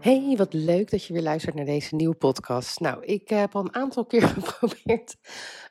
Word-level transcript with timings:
Hey, 0.00 0.34
wat 0.36 0.52
leuk 0.52 0.90
dat 0.90 1.04
je 1.04 1.12
weer 1.12 1.22
luistert 1.22 1.54
naar 1.54 1.64
deze 1.64 1.94
nieuwe 1.94 2.14
podcast. 2.14 2.80
Nou, 2.80 3.04
ik 3.04 3.28
heb 3.28 3.54
al 3.54 3.60
een 3.60 3.74
aantal 3.74 4.04
keer 4.04 4.28
geprobeerd 4.38 5.16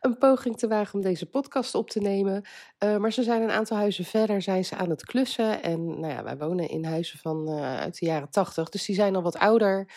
een 0.02 0.17
poging 0.17 0.57
te 0.57 0.67
wagen 0.67 0.93
om 0.93 1.02
deze 1.02 1.25
podcast 1.25 1.75
op 1.75 1.89
te 1.89 1.99
nemen. 1.99 2.45
Uh, 2.83 2.97
maar 2.97 3.11
ze 3.11 3.23
zijn 3.23 3.41
een 3.41 3.52
aantal 3.52 3.77
huizen 3.77 4.05
verder, 4.05 4.41
zijn 4.41 4.66
ze 4.66 4.75
aan 4.75 4.89
het 4.89 5.05
klussen. 5.05 5.63
En 5.63 5.99
nou 5.99 6.13
ja, 6.13 6.23
wij 6.23 6.38
wonen 6.38 6.69
in 6.69 6.85
huizen 6.85 7.19
van 7.19 7.49
uh, 7.49 7.79
uit 7.79 7.99
de 7.99 8.05
jaren 8.05 8.29
tachtig, 8.29 8.69
dus 8.69 8.85
die 8.85 8.95
zijn 8.95 9.16
al 9.16 9.21
wat 9.21 9.38
ouder. 9.38 9.91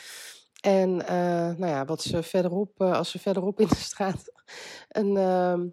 En 0.60 0.90
uh, 0.90 1.06
nou 1.56 1.66
ja, 1.66 1.84
wat 1.84 2.02
ze 2.02 2.22
verderop, 2.22 2.82
als 2.82 3.10
ze 3.10 3.18
verderop 3.18 3.60
in 3.60 3.68
de 3.68 3.76
straat 3.76 4.32
een, 4.88 5.16
ehm, 5.16 5.66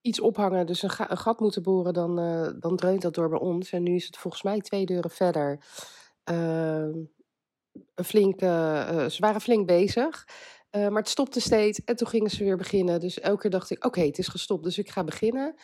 iets 0.00 0.20
ophangen, 0.20 0.66
dus 0.66 0.82
een, 0.82 0.90
ga 0.90 1.10
een, 1.10 1.18
gat 1.18 1.40
moeten 1.40 1.62
boren, 1.62 1.92
dan, 1.92 2.14
dan 2.60 2.76
dreunt 2.76 3.02
dat 3.02 3.14
door 3.14 3.28
bij 3.28 3.40
ons. 3.40 3.72
En 3.72 3.82
nu 3.82 3.94
is 3.94 4.06
het 4.06 4.16
volgens 4.16 4.42
mij 4.42 4.60
twee 4.60 4.86
deuren 4.86 5.10
verder 5.10 5.64
ehm, 6.24 6.90
flink, 7.94 8.42
uh, 8.42 9.04
ze 9.06 9.16
waren 9.20 9.40
flink 9.40 9.66
bezig. 9.66 10.28
Uh, 10.76 10.88
maar 10.88 11.00
het 11.02 11.08
stopte 11.08 11.40
steeds 11.40 11.84
en 11.84 11.96
toen 11.96 12.08
gingen 12.08 12.30
ze 12.30 12.44
weer 12.44 12.56
beginnen. 12.56 13.00
Dus 13.00 13.20
elke 13.20 13.40
keer 13.40 13.50
dacht 13.50 13.70
ik, 13.70 13.84
oké, 13.84 14.00
het 14.00 14.18
is 14.18 14.28
gestopt, 14.28 14.64
dus 14.64 14.78
ik 14.78 14.90
ga 14.90 15.04
beginnen. 15.04 15.54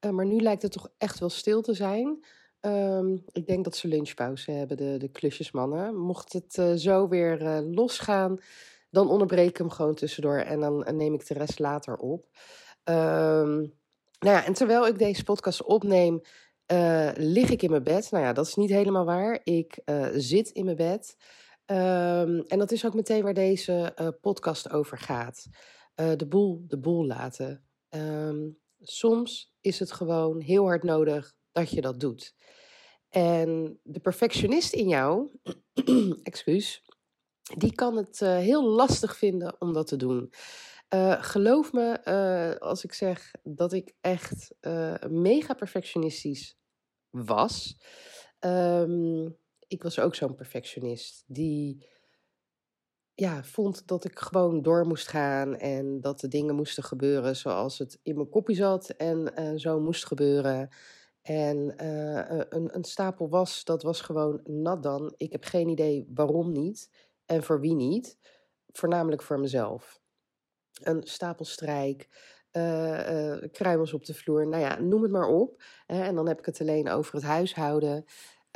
Uh, 0.00 0.10
maar 0.10 0.26
nu 0.26 0.40
lijkt 0.40 0.62
het 0.62 0.72
toch 0.72 0.88
echt 0.98 1.18
wel 1.18 1.30
stil 1.30 1.60
te 1.62 1.74
zijn. 1.74 2.24
Um, 2.60 3.24
ik 3.32 3.46
denk 3.46 3.64
dat 3.64 3.76
ze 3.76 3.88
lunchpauze 3.88 4.50
hebben, 4.50 4.76
de, 4.76 4.96
de 4.98 5.08
klusjesmannen. 5.08 5.96
Mocht 5.96 6.32
het 6.32 6.80
zo 6.80 7.08
weer 7.08 7.62
losgaan, 7.62 8.38
dan 8.90 9.08
onderbreek 9.08 9.48
ik 9.48 9.56
hem 9.56 9.70
gewoon 9.70 9.94
tussendoor 9.94 10.38
en 10.38 10.60
dan 10.60 10.86
neem 10.96 11.14
ik 11.14 11.26
de 11.26 11.34
rest 11.34 11.58
later 11.58 11.96
op. 11.96 12.28
Um, 12.84 13.74
nou 14.18 14.36
ja, 14.36 14.44
en 14.44 14.52
terwijl 14.52 14.86
ik 14.86 14.98
deze 14.98 15.24
podcast 15.24 15.62
opneem, 15.62 16.20
lig 17.14 17.50
ik 17.50 17.62
in 17.62 17.70
mijn 17.70 17.82
bed. 17.82 18.10
Nou 18.10 18.24
ja, 18.24 18.32
dat 18.32 18.46
is 18.46 18.54
niet 18.54 18.70
helemaal 18.70 19.04
waar. 19.04 19.40
Ik 19.44 19.78
zit 20.12 20.48
in 20.48 20.64
mijn 20.64 20.76
bed. 20.76 21.16
Um, 21.70 22.40
en 22.40 22.58
dat 22.58 22.72
is 22.72 22.84
ook 22.86 22.94
meteen 22.94 23.22
waar 23.22 23.34
deze 23.34 23.96
uh, 24.00 24.08
podcast 24.20 24.70
over 24.70 24.98
gaat. 24.98 25.46
Uh, 25.96 26.12
de, 26.16 26.26
boel, 26.26 26.64
de 26.66 26.78
boel 26.78 27.06
laten. 27.06 27.64
Um, 27.88 28.58
soms 28.80 29.54
is 29.60 29.78
het 29.78 29.92
gewoon 29.92 30.40
heel 30.40 30.64
hard 30.64 30.82
nodig 30.82 31.34
dat 31.52 31.70
je 31.70 31.80
dat 31.80 32.00
doet. 32.00 32.34
En 33.08 33.80
de 33.82 34.00
perfectionist 34.00 34.72
in 34.72 34.88
jou, 34.88 35.28
excuus, 36.22 36.82
die 37.56 37.74
kan 37.74 37.96
het 37.96 38.20
uh, 38.20 38.36
heel 38.36 38.64
lastig 38.64 39.16
vinden 39.16 39.60
om 39.60 39.72
dat 39.72 39.86
te 39.86 39.96
doen. 39.96 40.32
geloof 41.20 41.72
me 41.72 42.58
als 42.60 42.84
ik 42.84 42.92
zeg 42.92 43.30
dat 43.42 43.72
ik 43.72 43.94
echt 44.00 44.54
mega 45.08 45.54
perfectionistisch 45.54 46.56
was. 47.10 47.76
Um, 48.40 49.36
ik 49.66 49.82
was 49.82 49.98
ook 49.98 50.14
zo'n 50.14 50.34
perfectionist 50.34 51.24
die 51.26 51.86
ja, 53.16 53.44
vond 53.44 53.86
dat 53.86 54.04
ik 54.04 54.18
gewoon 54.18 54.62
door 54.62 54.86
moest 54.86 55.08
gaan 55.08 55.56
en 55.56 56.00
dat 56.00 56.20
de 56.20 56.28
dingen 56.28 56.54
moesten 56.54 56.82
gebeuren 56.82 57.36
zoals 57.36 57.78
het 57.78 57.98
in 58.02 58.14
mijn 58.14 58.28
kopje 58.28 58.54
zat 58.54 58.88
en 58.88 59.32
uh, 59.38 59.52
zo 59.56 59.80
moest 59.80 60.06
gebeuren. 60.06 60.68
En 61.22 61.74
uh, 61.82 62.40
een, 62.48 62.74
een, 62.76 62.84
stapel 62.84 63.28
was, 63.28 63.64
dat 63.64 63.82
was 63.82 64.00
gewoon 64.00 64.40
nat 64.44 64.82
dan. 64.82 65.14
Ik 65.16 65.32
heb 65.32 65.44
geen 65.44 65.68
idee 65.68 66.06
waarom 66.14 66.52
niet 66.52 66.90
en 67.24 67.42
voor 67.42 67.60
wie 67.60 67.74
niet. 67.74 68.18
Voornamelijk 68.72 69.22
voor 69.22 69.40
mezelf. 69.40 70.00
Een 70.82 71.02
stapel 71.02 71.44
strijk, 71.44 72.08
kruimels 73.52 73.92
op 73.92 74.04
de 74.04 74.14
vloer, 74.14 74.46
nou 74.46 74.62
ja, 74.62 74.80
noem 74.80 75.02
het 75.02 75.10
maar 75.10 75.28
op. 75.28 75.62
en 75.86 76.14
dan 76.14 76.28
heb 76.28 76.38
ik 76.38 76.46
het 76.46 76.60
alleen 76.60 76.88
over 76.88 77.14
het 77.14 77.24
huishouden. 77.24 78.04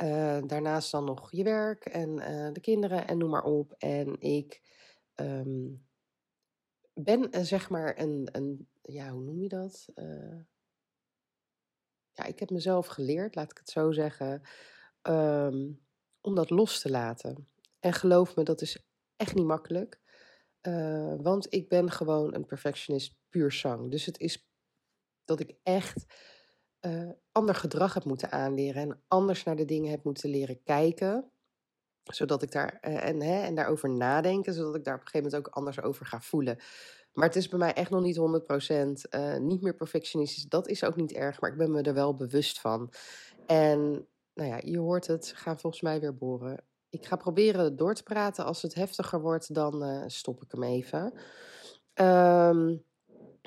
Uh, 0.03 0.41
daarnaast 0.47 0.91
dan 0.91 1.05
nog 1.05 1.31
je 1.31 1.43
werk 1.43 1.85
en 1.85 2.09
uh, 2.09 2.51
de 2.53 2.59
kinderen 2.59 3.07
en 3.07 3.17
noem 3.17 3.29
maar 3.29 3.43
op. 3.43 3.73
En 3.77 4.19
ik 4.19 4.61
um, 5.15 5.87
ben 6.93 7.37
uh, 7.37 7.41
zeg 7.41 7.69
maar 7.69 7.99
een, 7.99 8.29
een, 8.31 8.69
ja, 8.81 9.09
hoe 9.09 9.23
noem 9.23 9.41
je 9.41 9.49
dat? 9.49 9.85
ja, 12.13 12.23
ik 12.25 12.39
heb 12.39 12.49
mezelf 12.49 12.87
geleerd, 12.87 13.35
laat 13.35 13.51
ik 13.51 13.57
het 13.57 13.69
zo 13.69 13.91
zeggen, 13.91 14.41
um, 15.01 15.81
om 16.21 16.35
dat 16.35 16.49
los 16.49 16.81
te 16.81 16.89
laten. 16.89 17.49
En 17.79 17.93
geloof 17.93 18.35
me, 18.35 18.43
dat 18.43 18.61
is 18.61 18.85
echt 19.15 19.35
niet 19.35 19.45
makkelijk. 19.45 20.01
want 21.21 21.53
ik 21.53 21.69
ben 21.69 21.91
gewoon 21.91 22.33
een 22.33 22.45
perfectionist 22.45 23.15
puur 23.29 23.51
zang. 23.51 23.91
Dus 23.91 24.05
het 24.05 24.19
is 24.19 24.49
dat 25.25 25.39
ik 25.39 25.55
echt 25.63 26.05
uh, 26.81 27.09
ander 27.31 27.55
gedrag 27.55 27.93
heb 27.93 28.03
moeten 28.03 28.31
aanleren 28.31 28.81
en 28.81 29.01
anders 29.07 29.43
naar 29.43 29.55
de 29.55 29.65
dingen 29.65 29.91
heb 29.91 30.03
moeten 30.03 30.29
leren 30.29 30.63
kijken. 30.63 31.31
Zodat 32.03 32.41
ik 32.41 32.51
daar 32.51 32.77
uh, 32.87 33.07
en, 33.07 33.21
hè, 33.21 33.41
en 33.41 33.55
daarover 33.55 33.89
nadenken, 33.89 34.53
zodat 34.53 34.75
ik 34.75 34.83
daar 34.83 34.95
op 34.95 35.01
een 35.01 35.07
gegeven 35.07 35.31
moment 35.31 35.47
ook 35.47 35.55
anders 35.55 35.81
over 35.81 36.05
ga 36.05 36.21
voelen. 36.21 36.57
Maar 37.13 37.27
het 37.27 37.35
is 37.35 37.47
bij 37.47 37.59
mij 37.59 37.73
echt 37.73 37.89
nog 37.89 38.01
niet 38.01 38.17
100%. 38.17 38.21
Uh, 38.21 39.35
eh, 39.35 39.41
niet 39.41 39.61
meer 39.61 39.75
perfectionistisch. 39.75 40.45
Dat 40.45 40.67
is 40.67 40.83
ook 40.83 40.95
niet 40.95 41.11
erg, 41.11 41.41
maar 41.41 41.51
ik 41.51 41.57
ben 41.57 41.71
me 41.71 41.81
er 41.81 41.93
wel 41.93 42.15
bewust 42.15 42.59
van. 42.59 42.93
En 43.45 44.07
nou 44.33 44.49
ja, 44.49 44.59
je 44.63 44.77
hoort 44.77 45.07
het, 45.07 45.33
gaan 45.35 45.59
volgens 45.59 45.81
mij 45.81 45.99
weer 45.99 46.17
boren. 46.17 46.63
Ik 46.89 47.05
ga 47.05 47.15
proberen 47.15 47.75
door 47.75 47.93
te 47.93 48.03
praten. 48.03 48.45
Als 48.45 48.61
het 48.61 48.73
heftiger 48.73 49.21
wordt, 49.21 49.53
dan 49.53 50.03
stop 50.09 50.43
ik 50.43 50.51
hem 50.51 50.63
even. 50.63 51.13
Um, 51.93 52.83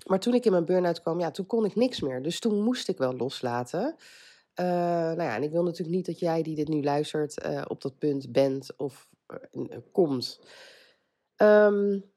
maar 0.06 0.20
toen 0.20 0.34
ik 0.34 0.44
in 0.44 0.52
mijn 0.52 0.64
burn-out 0.64 1.00
kwam, 1.00 1.20
ja, 1.20 1.30
toen 1.30 1.46
kon 1.46 1.64
ik 1.64 1.74
niks 1.74 2.00
meer. 2.00 2.22
Dus 2.22 2.38
toen 2.38 2.62
moest 2.62 2.88
ik 2.88 2.98
wel 2.98 3.16
loslaten. 3.16 3.96
Uh, 4.60 4.66
nou 4.66 5.22
ja, 5.22 5.34
en 5.34 5.42
ik 5.42 5.50
wil 5.50 5.62
natuurlijk 5.62 5.96
niet 5.96 6.06
dat 6.06 6.18
jij 6.18 6.42
die 6.42 6.54
dit 6.54 6.68
nu 6.68 6.82
luistert 6.82 7.44
uh, 7.46 7.62
op 7.68 7.82
dat 7.82 7.98
punt 7.98 8.32
bent 8.32 8.76
of 8.76 9.08
uh, 9.52 9.76
komt. 9.92 10.40
Um, 11.36 12.12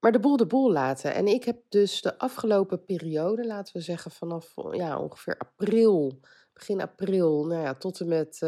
maar 0.00 0.12
de 0.12 0.20
boel 0.20 0.36
de 0.36 0.46
boel 0.46 0.72
laten. 0.72 1.14
En 1.14 1.26
ik 1.26 1.44
heb 1.44 1.62
dus 1.68 2.02
de 2.02 2.18
afgelopen 2.18 2.84
periode, 2.84 3.46
laten 3.46 3.76
we 3.76 3.80
zeggen 3.80 4.10
vanaf 4.10 4.54
ja, 4.70 4.98
ongeveer 4.98 5.38
april, 5.38 6.20
begin 6.52 6.80
april, 6.80 7.46
nou 7.46 7.62
ja, 7.62 7.74
tot 7.74 8.00
en 8.00 8.08
met 8.08 8.42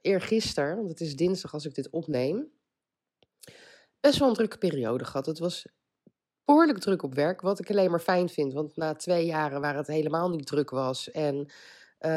eergisteren, 0.00 0.76
want 0.76 0.88
het 0.88 1.00
is 1.00 1.16
dinsdag 1.16 1.52
als 1.52 1.64
ik 1.64 1.74
dit 1.74 1.90
opneem, 1.90 2.50
best 4.00 4.18
wel 4.18 4.28
een 4.28 4.34
drukke 4.34 4.58
periode 4.58 5.04
gehad. 5.04 5.26
Het 5.26 5.38
was 5.38 5.66
behoorlijk 6.50 6.78
druk 6.78 7.02
op 7.02 7.14
werk, 7.14 7.40
wat 7.40 7.58
ik 7.58 7.70
alleen 7.70 7.90
maar 7.90 8.00
fijn 8.00 8.28
vind. 8.28 8.52
Want 8.52 8.76
na 8.76 8.94
twee 8.94 9.26
jaren 9.26 9.60
waar 9.60 9.76
het 9.76 9.86
helemaal 9.86 10.30
niet 10.30 10.46
druk 10.46 10.70
was 10.70 11.10
en 11.10 11.36
uh, 12.00 12.10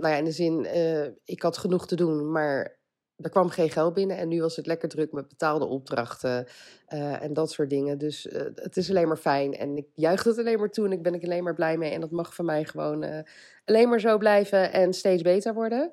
nou 0.00 0.08
ja, 0.08 0.16
in 0.16 0.24
de 0.24 0.32
zin, 0.32 0.64
uh, 0.64 1.06
ik 1.24 1.42
had 1.42 1.58
genoeg 1.58 1.86
te 1.86 1.96
doen, 1.96 2.30
maar 2.30 2.78
er 3.16 3.30
kwam 3.30 3.48
geen 3.48 3.70
geld 3.70 3.94
binnen. 3.94 4.16
En 4.16 4.28
nu 4.28 4.40
was 4.40 4.56
het 4.56 4.66
lekker 4.66 4.88
druk 4.88 5.12
met 5.12 5.28
betaalde 5.28 5.64
opdrachten 5.64 6.46
uh, 6.88 7.22
en 7.22 7.32
dat 7.32 7.50
soort 7.50 7.70
dingen. 7.70 7.98
Dus 7.98 8.28
het 8.54 8.76
is 8.76 8.90
alleen 8.90 9.08
maar 9.08 9.16
fijn. 9.16 9.54
En 9.54 9.76
ik 9.76 9.86
juich 9.94 10.24
het 10.24 10.38
alleen 10.38 10.58
maar 10.58 10.70
toe 10.70 10.84
en 10.84 10.92
ik 10.92 11.02
ben 11.02 11.14
ik 11.14 11.24
alleen 11.24 11.44
maar 11.44 11.54
blij 11.54 11.76
mee. 11.76 11.92
En 11.92 12.00
dat 12.00 12.10
mag 12.10 12.34
van 12.34 12.44
mij 12.44 12.64
gewoon 12.64 13.24
alleen 13.64 13.88
maar 13.88 14.00
zo 14.00 14.18
blijven 14.18 14.72
en 14.72 14.92
steeds 14.92 15.22
beter 15.22 15.54
worden. 15.54 15.90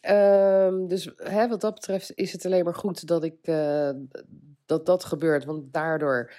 Ehm, 0.00 0.86
dus 0.86 1.12
hè, 1.16 1.48
wat 1.48 1.60
dat 1.60 1.74
betreft 1.74 2.12
is 2.14 2.32
het 2.32 2.46
alleen 2.46 2.64
maar 2.64 2.74
goed 2.74 3.06
dat 3.06 3.24
ik 3.24 3.44
dat 4.66 4.86
dat 4.86 5.04
gebeurt. 5.04 5.44
Want 5.44 5.72
daardoor 5.72 6.30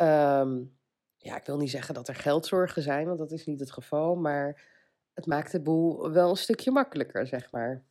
Um, 0.00 0.76
ja, 1.16 1.36
ik 1.36 1.46
wil 1.46 1.56
niet 1.56 1.70
zeggen 1.70 1.94
dat 1.94 2.08
er 2.08 2.14
geldzorgen 2.14 2.82
zijn, 2.82 3.06
want 3.06 3.18
dat 3.18 3.30
is 3.32 3.46
niet 3.46 3.60
het 3.60 3.72
geval. 3.72 4.16
Maar 4.16 4.62
het 5.14 5.26
maakt 5.26 5.52
de 5.52 5.60
boel 5.60 6.10
wel 6.10 6.30
een 6.30 6.36
stukje 6.36 6.70
makkelijker, 6.70 7.26
zeg 7.26 7.50
maar. 7.52 7.84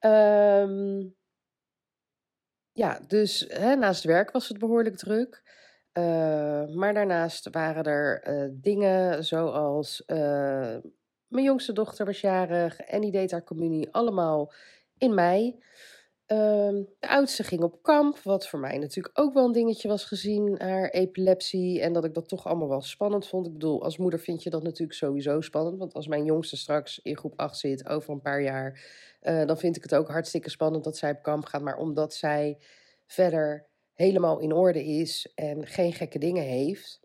Um, 0.00 1.16
ja, 2.72 3.00
dus 3.06 3.44
hè, 3.48 3.76
naast 3.76 4.04
werk 4.04 4.30
was 4.30 4.48
het 4.48 4.58
behoorlijk 4.58 4.96
druk. 4.96 5.42
Uh, 5.92 6.66
maar 6.74 6.94
daarnaast 6.94 7.50
waren 7.50 7.84
er 7.84 8.28
uh, 8.28 8.48
dingen 8.52 9.24
zoals 9.24 10.02
uh, 10.06 10.76
mijn 11.26 11.44
jongste 11.44 11.72
dochter 11.72 12.06
was 12.06 12.20
jarig 12.20 12.80
en 12.80 13.00
die 13.00 13.10
deed 13.10 13.30
haar 13.30 13.44
communie 13.44 13.92
allemaal 13.92 14.52
in 14.98 15.14
mei. 15.14 15.62
Um, 16.32 16.88
de 16.98 17.08
oudste 17.08 17.42
ging 17.42 17.62
op 17.62 17.82
kamp, 17.82 18.18
wat 18.18 18.48
voor 18.48 18.58
mij 18.58 18.78
natuurlijk 18.78 19.18
ook 19.18 19.34
wel 19.34 19.44
een 19.44 19.52
dingetje 19.52 19.88
was 19.88 20.04
gezien, 20.04 20.54
haar 20.58 20.88
epilepsie. 20.88 21.80
En 21.80 21.92
dat 21.92 22.04
ik 22.04 22.14
dat 22.14 22.28
toch 22.28 22.46
allemaal 22.46 22.68
wel 22.68 22.80
spannend 22.80 23.26
vond. 23.26 23.46
Ik 23.46 23.52
bedoel, 23.52 23.82
als 23.82 23.96
moeder 23.96 24.20
vind 24.20 24.42
je 24.42 24.50
dat 24.50 24.62
natuurlijk 24.62 24.98
sowieso 24.98 25.40
spannend. 25.40 25.78
Want 25.78 25.94
als 25.94 26.06
mijn 26.06 26.24
jongste 26.24 26.56
straks 26.56 27.00
in 27.02 27.16
groep 27.16 27.32
8 27.36 27.58
zit, 27.58 27.88
over 27.88 28.10
een 28.10 28.20
paar 28.20 28.42
jaar, 28.42 28.80
uh, 29.22 29.46
dan 29.46 29.58
vind 29.58 29.76
ik 29.76 29.82
het 29.82 29.94
ook 29.94 30.08
hartstikke 30.08 30.50
spannend 30.50 30.84
dat 30.84 30.96
zij 30.96 31.10
op 31.10 31.22
kamp 31.22 31.44
gaat. 31.44 31.62
Maar 31.62 31.76
omdat 31.76 32.14
zij 32.14 32.58
verder 33.06 33.66
helemaal 33.92 34.38
in 34.38 34.52
orde 34.52 34.84
is 34.84 35.32
en 35.34 35.66
geen 35.66 35.92
gekke 35.92 36.18
dingen 36.18 36.44
heeft, 36.44 37.00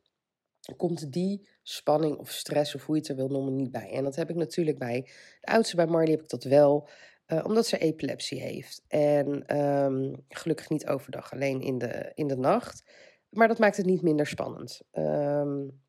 komt 0.78 1.12
die 1.12 1.48
spanning 1.62 2.18
of 2.18 2.32
stress, 2.32 2.76
of 2.76 2.86
hoe 2.86 2.96
je 2.96 3.02
het 3.02 3.10
er 3.10 3.16
wil 3.16 3.28
noemen, 3.28 3.56
niet 3.56 3.72
bij. 3.72 3.92
En 3.92 4.04
dat 4.04 4.16
heb 4.16 4.30
ik 4.30 4.36
natuurlijk 4.36 4.78
bij 4.78 5.10
de 5.42 5.52
oudste, 5.52 5.76
bij 5.76 5.88
Marley 5.88 6.12
heb 6.12 6.22
ik 6.22 6.30
dat 6.30 6.44
wel, 6.44 6.88
uh, 7.34 7.46
omdat 7.46 7.68
ze 7.68 7.78
epilepsie 7.78 8.42
heeft. 8.42 8.82
En 8.88 9.58
um, 9.60 10.26
gelukkig 10.30 10.70
niet 10.70 10.88
overdag, 10.88 11.34
alleen 11.34 11.62
in 11.62 11.78
de, 11.78 12.12
in 12.14 12.28
de 12.28 12.38
nacht. 12.38 12.84
Maar 13.30 13.48
dat 13.48 13.60
maakt 13.60 13.78
het 13.78 13.86
niet 13.86 14.02
minder 14.02 14.28
spannend. 14.28 14.82
Um, 14.92 15.82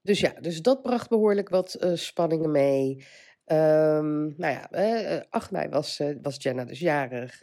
dus 0.00 0.20
ja, 0.20 0.32
dus 0.40 0.62
dat 0.62 0.82
bracht 0.82 1.08
behoorlijk 1.08 1.48
wat 1.48 1.76
uh, 1.80 1.94
spanningen 1.94 2.50
mee. 2.50 3.04
Um, 3.46 4.34
nou 4.36 4.52
ja, 4.52 4.70
eh, 4.70 5.20
8 5.30 5.50
mei 5.50 5.68
was, 5.68 6.00
uh, 6.00 6.16
was 6.22 6.36
Jenna 6.38 6.64
dus 6.64 6.78
jarig. 6.78 7.42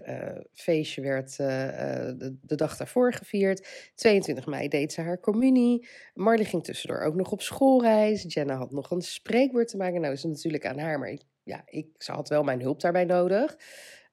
Feestje 0.53 1.01
werd 1.01 1.38
de, 1.38 2.38
de, 2.42 2.56
dag 2.56 2.77
daarvoor 2.77 3.13
gevierd. 3.13 3.92
22 3.95 4.45
mei 4.45 4.68
deed 4.68 4.94
ze 4.94 5.01
haar 5.01 5.19
communie. 5.19 5.88
Marley 6.13 6.45
ging 6.45 6.63
tussendoor 6.63 7.01
ook 7.01 7.15
nog 7.15 7.31
op 7.31 7.42
schoolreis. 7.42 8.25
Jenna 8.27 8.56
had 8.56 8.71
nog 8.71 8.92
een 8.92 9.01
spreekwoord 9.01 9.68
te 9.68 9.77
maken. 9.77 10.01
Nou 10.01 10.13
is 10.13 10.24
het 10.24 10.31
natuurlijk 10.31 10.65
aan 10.65 10.80
haar, 10.80 11.00
maar 11.00 11.09
ik, 11.09 11.21
ja, 11.44 11.62
ik, 11.65 11.88
ze 11.98 12.12
had 12.12 12.30
wel 12.30 12.44
mijn 12.44 12.62
hulp 12.62 12.80
daarbij 12.81 13.06
nodig. 13.06 13.57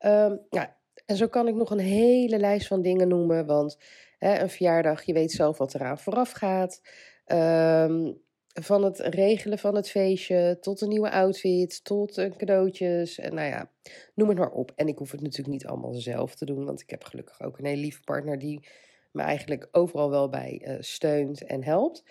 Um, 0.00 0.40
ja, 0.50 0.76
en 1.06 1.16
zo 1.16 1.28
kan 1.28 1.48
ik 1.48 1.54
nog 1.54 1.70
een 1.70 1.78
hele 1.78 2.38
lijst 2.38 2.66
van 2.66 2.82
dingen 2.82 3.08
noemen. 3.08 3.46
Want 3.46 3.78
een 4.18 4.50
verjaardag, 4.50 5.02
je 5.02 5.12
weet 5.12 5.32
zelf 5.32 5.58
wat 5.58 5.74
eraan 5.74 5.98
vooraf 5.98 6.30
gaat. 6.30 6.80
Um, 7.26 8.26
van 8.60 8.84
het 8.84 8.98
regelen 8.98 9.58
van 9.58 9.74
het 9.74 9.90
feestje 9.90 10.58
tot 10.60 10.80
een 10.80 10.88
nieuwe 10.88 11.10
outfit, 11.10 11.84
tot 11.84 12.16
een 12.16 12.36
cadeautjes. 12.36 13.18
En 13.18 13.34
nou 13.34 13.48
ja, 13.48 13.70
noem 14.14 14.28
het 14.28 14.38
maar 14.38 14.50
op. 14.50 14.72
En 14.76 14.88
ik 14.88 14.98
hoef 14.98 15.10
het 15.10 15.20
natuurlijk 15.20 15.48
niet 15.48 15.66
allemaal 15.66 15.94
zelf 15.94 16.34
te 16.34 16.44
doen, 16.44 16.64
want 16.64 16.80
ik 16.80 16.90
heb 16.90 17.04
gelukkig 17.04 17.42
ook 17.42 17.58
een 17.58 17.66
hele 17.66 17.80
lieve 17.80 18.00
partner 18.00 18.38
die 18.38 18.66
me 19.12 19.22
eigenlijk 19.22 19.68
overal 19.72 20.10
wel 20.10 20.28
bij 20.28 20.62
uh, 20.64 20.76
steunt 20.80 21.44
en 21.44 21.64
helpt. 21.64 22.04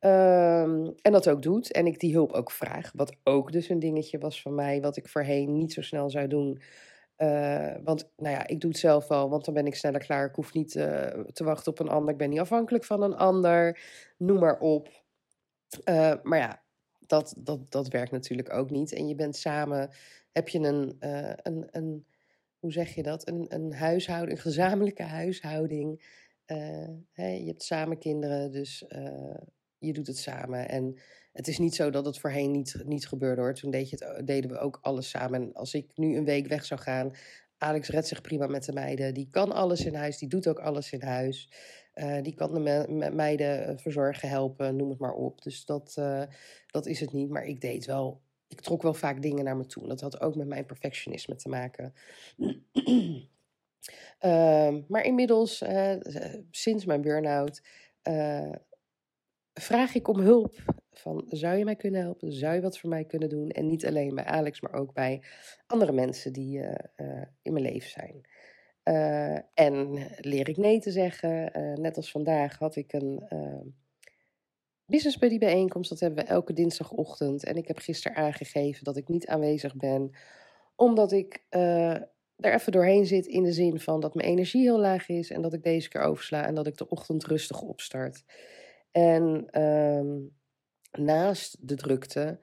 Um, 0.00 0.94
en 1.02 1.12
dat 1.12 1.28
ook 1.28 1.42
doet. 1.42 1.72
En 1.72 1.86
ik 1.86 2.00
die 2.00 2.12
hulp 2.12 2.32
ook 2.32 2.50
vraag. 2.50 2.92
Wat 2.94 3.16
ook 3.24 3.52
dus 3.52 3.68
een 3.68 3.78
dingetje 3.78 4.18
was 4.18 4.42
van 4.42 4.54
mij, 4.54 4.80
wat 4.80 4.96
ik 4.96 5.08
voorheen 5.08 5.52
niet 5.52 5.72
zo 5.72 5.82
snel 5.82 6.10
zou 6.10 6.26
doen. 6.26 6.62
Uh, 7.18 7.74
want 7.84 8.10
nou 8.16 8.34
ja, 8.34 8.46
ik 8.46 8.60
doe 8.60 8.70
het 8.70 8.78
zelf 8.78 9.08
wel, 9.08 9.28
want 9.28 9.44
dan 9.44 9.54
ben 9.54 9.66
ik 9.66 9.74
sneller 9.74 10.00
klaar. 10.00 10.26
Ik 10.26 10.34
hoef 10.34 10.52
niet 10.52 10.74
uh, 10.74 11.06
te 11.32 11.44
wachten 11.44 11.72
op 11.72 11.78
een 11.78 11.88
ander. 11.88 12.12
Ik 12.12 12.18
ben 12.18 12.30
niet 12.30 12.40
afhankelijk 12.40 12.84
van 12.84 13.02
een 13.02 13.16
ander. 13.16 13.80
Noem 14.16 14.38
maar 14.38 14.58
op. 14.58 14.99
Uh, 15.84 16.14
maar 16.22 16.38
ja, 16.38 16.62
dat, 16.98 17.34
dat, 17.38 17.70
dat 17.72 17.88
werkt 17.88 18.10
natuurlijk 18.12 18.52
ook 18.52 18.70
niet. 18.70 18.92
En 18.92 19.08
je 19.08 19.14
bent 19.14 19.36
samen, 19.36 19.90
heb 20.32 20.48
je 20.48 20.58
een, 20.58 20.96
uh, 21.00 21.32
een, 21.36 21.68
een 21.70 22.06
hoe 22.58 22.72
zeg 22.72 22.94
je 22.94 23.02
dat? 23.02 23.28
Een, 23.28 23.44
een 23.48 23.72
huishouding, 23.72 24.36
een 24.36 24.42
gezamenlijke 24.42 25.02
huishouding. 25.02 26.18
Hè, 27.12 27.28
je 27.28 27.46
hebt 27.46 27.62
samen 27.62 27.98
kinderen, 27.98 28.52
dus 28.52 28.84
je 29.78 29.92
doet 29.92 30.06
het 30.06 30.18
samen. 30.18 30.68
En 30.68 30.98
het 31.32 31.48
is 31.48 31.58
niet 31.58 31.74
zo 31.74 31.90
dat 31.90 32.04
het 32.04 32.18
voorheen 32.18 32.50
niet, 32.50 32.82
niet 32.84 33.08
gebeurde 33.08 33.40
hoor. 33.40 33.54
Toen 33.54 33.70
deed 33.70 33.90
je 33.90 34.04
het, 34.04 34.26
deden 34.26 34.50
we 34.50 34.58
ook 34.58 34.78
alles 34.82 35.08
samen. 35.08 35.42
En 35.42 35.52
als 35.52 35.74
ik 35.74 35.90
nu 35.94 36.16
een 36.16 36.24
week 36.24 36.46
weg 36.46 36.64
zou 36.64 36.80
gaan, 36.80 37.12
Alex 37.58 37.88
redt 37.88 38.06
zich 38.06 38.20
prima 38.20 38.46
met 38.46 38.64
de 38.64 38.72
meiden. 38.72 39.14
Die 39.14 39.28
kan 39.30 39.52
alles 39.52 39.84
in 39.84 39.94
huis, 39.94 40.18
die 40.18 40.28
doet 40.28 40.48
ook 40.48 40.58
alles 40.58 40.92
in 40.92 41.02
huis. 41.02 41.50
Uh, 42.00 42.22
die 42.22 42.34
kan 42.34 42.54
de 42.54 42.60
me 42.60 43.10
meiden 43.10 43.66
eh, 43.66 43.76
verzorgen, 43.76 44.28
helpen, 44.28 44.76
noem 44.76 44.90
het 44.90 44.98
maar 44.98 45.12
op. 45.12 45.42
Dus 45.42 45.64
dat, 45.64 45.96
uh, 45.98 46.22
dat 46.66 46.86
is 46.86 47.00
het 47.00 47.12
niet. 47.12 47.30
Maar 47.30 47.44
ik 47.44 47.60
deed 47.60 47.86
wel, 47.86 48.20
ik 48.48 48.60
trok 48.60 48.82
wel 48.82 48.94
vaak 48.94 49.22
dingen 49.22 49.44
naar 49.44 49.56
me 49.56 49.66
toe. 49.66 49.88
Dat 49.88 50.00
had 50.00 50.20
ook 50.20 50.34
met 50.34 50.46
mijn 50.46 50.66
perfectionisme 50.66 51.34
te 51.34 51.48
maken. 51.48 51.94
uh, 54.20 54.74
maar 54.92 55.04
inmiddels, 55.04 55.64
sinds 56.50 56.84
mijn 56.84 57.00
burn-out, 57.00 57.62
vraag 59.54 59.94
ik 59.94 60.08
om 60.08 60.18
hulp. 60.18 60.78
Van, 60.92 61.24
zou 61.28 61.56
je 61.56 61.64
mij 61.64 61.76
kunnen 61.76 62.00
helpen? 62.00 62.32
Zou 62.32 62.54
je 62.54 62.60
wat 62.60 62.78
voor 62.78 62.90
mij 62.90 63.04
kunnen 63.04 63.28
doen? 63.28 63.50
En 63.50 63.66
niet 63.66 63.86
alleen 63.86 64.14
bij 64.14 64.24
Alex, 64.24 64.60
maar 64.60 64.72
ook 64.72 64.92
bij 64.92 65.22
andere 65.66 65.92
mensen 65.92 66.32
die 66.32 66.58
in 67.42 67.52
mijn 67.52 67.64
leven 67.64 67.90
zijn. 67.90 68.28
Uh, 68.84 69.38
en 69.54 70.08
leer 70.16 70.48
ik 70.48 70.56
nee 70.56 70.80
te 70.80 70.90
zeggen. 70.90 71.58
Uh, 71.58 71.76
net 71.76 71.96
als 71.96 72.10
vandaag 72.10 72.58
had 72.58 72.76
ik 72.76 72.92
een 72.92 73.26
uh, 73.32 73.60
business 74.86 75.18
buddy 75.18 75.38
bijeenkomst. 75.38 75.90
Dat 75.90 76.00
hebben 76.00 76.24
we 76.24 76.30
elke 76.30 76.52
dinsdagochtend. 76.52 77.44
En 77.44 77.56
ik 77.56 77.68
heb 77.68 77.78
gisteren 77.78 78.16
aangegeven 78.16 78.84
dat 78.84 78.96
ik 78.96 79.08
niet 79.08 79.26
aanwezig 79.26 79.76
ben. 79.76 80.10
Omdat 80.76 81.12
ik 81.12 81.44
er 81.48 82.54
even 82.54 82.72
doorheen 82.72 83.06
zit 83.06 83.26
in 83.26 83.42
de 83.42 83.52
zin 83.52 83.80
van 83.80 84.00
dat 84.00 84.14
mijn 84.14 84.28
energie 84.28 84.62
heel 84.62 84.80
laag 84.80 85.08
is. 85.08 85.30
En 85.30 85.42
dat 85.42 85.52
ik 85.52 85.62
deze 85.62 85.88
keer 85.88 86.00
oversla 86.00 86.46
en 86.46 86.54
dat 86.54 86.66
ik 86.66 86.76
de 86.76 86.88
ochtend 86.88 87.24
rustig 87.24 87.62
opstart. 87.62 88.24
En 88.90 89.46
ehm, 89.50 90.18
naast 91.04 91.68
de 91.68 91.74
drukte 91.74 92.40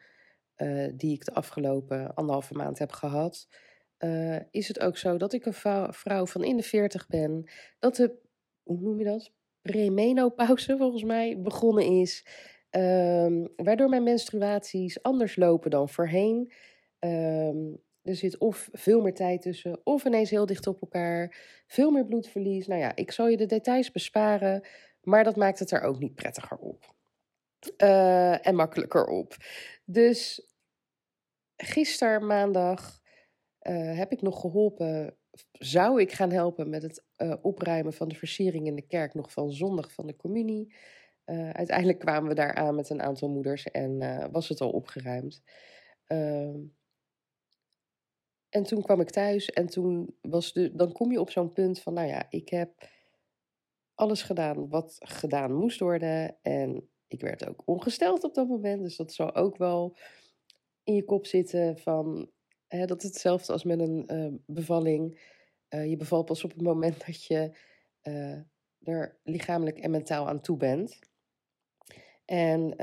die 0.94 1.14
ik 1.14 1.26
de 1.26 1.34
afgelopen 1.34 2.14
anderhalve 2.14 2.54
maand 2.54 2.80
heb 2.80 2.92
gehad 2.92 3.48
uh, 4.00 4.40
is 4.52 4.68
het 4.68 4.80
ook 4.80 4.98
zo 4.98 5.18
dat 5.18 5.34
ik 5.34 5.46
een 5.46 5.92
vrouw, 5.94 6.26
van 6.26 6.44
in 6.44 6.58
de 6.58 6.64
40 6.64 7.08
ben. 7.08 7.50
Dat 7.80 7.96
de, 7.96 8.16
hoe 8.64 8.80
noem 8.80 9.00
je 9.00 9.06
dat? 9.06 9.32
Premenopauze 9.62 10.78
volgens 10.78 11.04
mij 11.04 11.42
begonnen 11.42 11.86
is. 11.86 12.26
Um, 12.72 13.54
waardoor 13.56 13.90
mijn 13.90 14.04
menstruaties 14.04 15.04
anders 15.04 15.36
lopen 15.36 15.70
dan 15.70 15.90
voorheen. 15.90 16.52
Um, 17.00 17.86
er 18.04 18.16
zit 18.16 18.38
of 18.38 18.70
veel 18.72 19.02
meer 19.02 19.14
tijd 19.14 19.42
tussen, 19.42 19.80
of 19.84 20.06
ineens 20.06 20.30
heel 20.30 20.46
dicht 20.46 20.68
op 20.68 20.82
elkaar. 20.82 21.36
Veel 21.68 21.92
meer 21.92 22.06
bloedverlies. 22.06 22.68
Nou 22.68 22.82
ja, 22.82 22.96
ik 22.96 23.12
zal 23.12 23.28
je 23.28 23.38
de 23.38 23.46
details 23.46 23.92
besparen. 23.92 24.62
Maar 25.02 25.24
dat 25.24 25.36
maakt 25.36 25.60
het 25.60 25.72
er 25.72 25.82
ook 25.82 26.00
niet 26.00 26.16
prettiger 26.16 26.58
op. 26.58 26.96
Uh, 27.78 28.48
en 28.48 28.56
makkelijker 28.56 29.06
op. 29.06 29.36
Dus 29.86 30.48
gisteren 31.58 32.26
maandag 32.26 32.97
uh, 33.70 33.98
heb 33.98 34.12
ik 34.12 34.22
nog 34.22 34.40
geholpen, 34.40 35.18
zou 35.52 36.02
ik 36.02 36.12
gaan 36.12 36.32
helpen 36.32 36.70
met 36.70 36.82
het 36.82 37.04
uh, 37.18 37.34
opruimen 37.42 37.94
van 37.94 38.08
de 38.08 38.16
versiering 38.16 38.68
in 38.68 38.76
de 38.76 38.88
kerk 38.88 39.14
nog 39.14 39.32
van 39.32 39.52
zondag 39.52 39.92
van 39.92 40.08
de 40.08 40.16
communie. 40.16 40.76
Uh, 41.26 41.50
uiteindelijk 41.50 42.00
kwamen 42.00 42.30
we 42.30 42.36
daar 42.36 42.54
aan 42.54 42.76
met 42.76 42.90
een 42.90 43.02
aantal 43.02 43.30
moeders 43.30 43.64
en 43.64 44.32
was 44.32 44.50
het 44.50 44.62
al 44.62 44.70
opgeruimd. 44.70 45.42
Ehm, 46.08 46.60
en 48.50 48.64
toen 48.64 48.82
kwam 48.82 49.02
ik 49.02 49.10
thuis 49.10 49.50
en 49.50 49.68
toen 49.68 50.16
was 50.22 50.54
de, 50.54 50.76
dan 50.76 50.92
kom 50.92 51.12
je 51.12 51.20
op 51.20 51.30
zo'n 51.30 51.54
punt 51.54 51.80
van, 51.80 51.94
nou 51.94 52.08
ja, 52.08 52.26
ik 52.30 52.50
heb 52.50 52.90
alles 53.96 54.22
gedaan 54.22 54.70
wat 54.70 54.96
gedaan 55.00 55.54
moest 55.54 55.80
worden. 55.80 56.38
En 56.42 56.90
ik 57.08 57.22
werd 57.22 57.48
ook 57.48 57.62
ongesteld 57.66 58.24
op 58.24 58.34
dat 58.34 58.48
moment, 58.48 58.82
dus 58.82 58.96
dat 58.96 59.14
zal 59.14 59.36
ook 59.36 59.58
wel 59.58 59.98
in 60.84 60.94
je 60.94 61.04
kop 61.04 61.26
zitten 61.26 61.78
van 61.78 62.30
Dat 62.68 63.04
is 63.04 63.10
hetzelfde 63.10 63.54
als 63.54 63.64
met 63.64 63.80
een 63.80 64.04
uh, 64.12 64.34
bevalling. 64.46 65.20
Uh, 65.70 65.90
je 65.90 65.98
bevalt 65.98 66.26
pas 66.26 66.44
op 66.44 66.52
het 66.52 66.62
moment 66.62 67.06
dat 67.06 67.24
je 67.24 67.52
uh, 68.04 68.38
er 68.84 69.18
lichamelijk 69.24 69.78
en 69.78 69.92
mentaal 69.92 70.28
aan 70.28 70.42
toe 70.42 70.58
bent. 70.58 71.00
En 72.26 72.76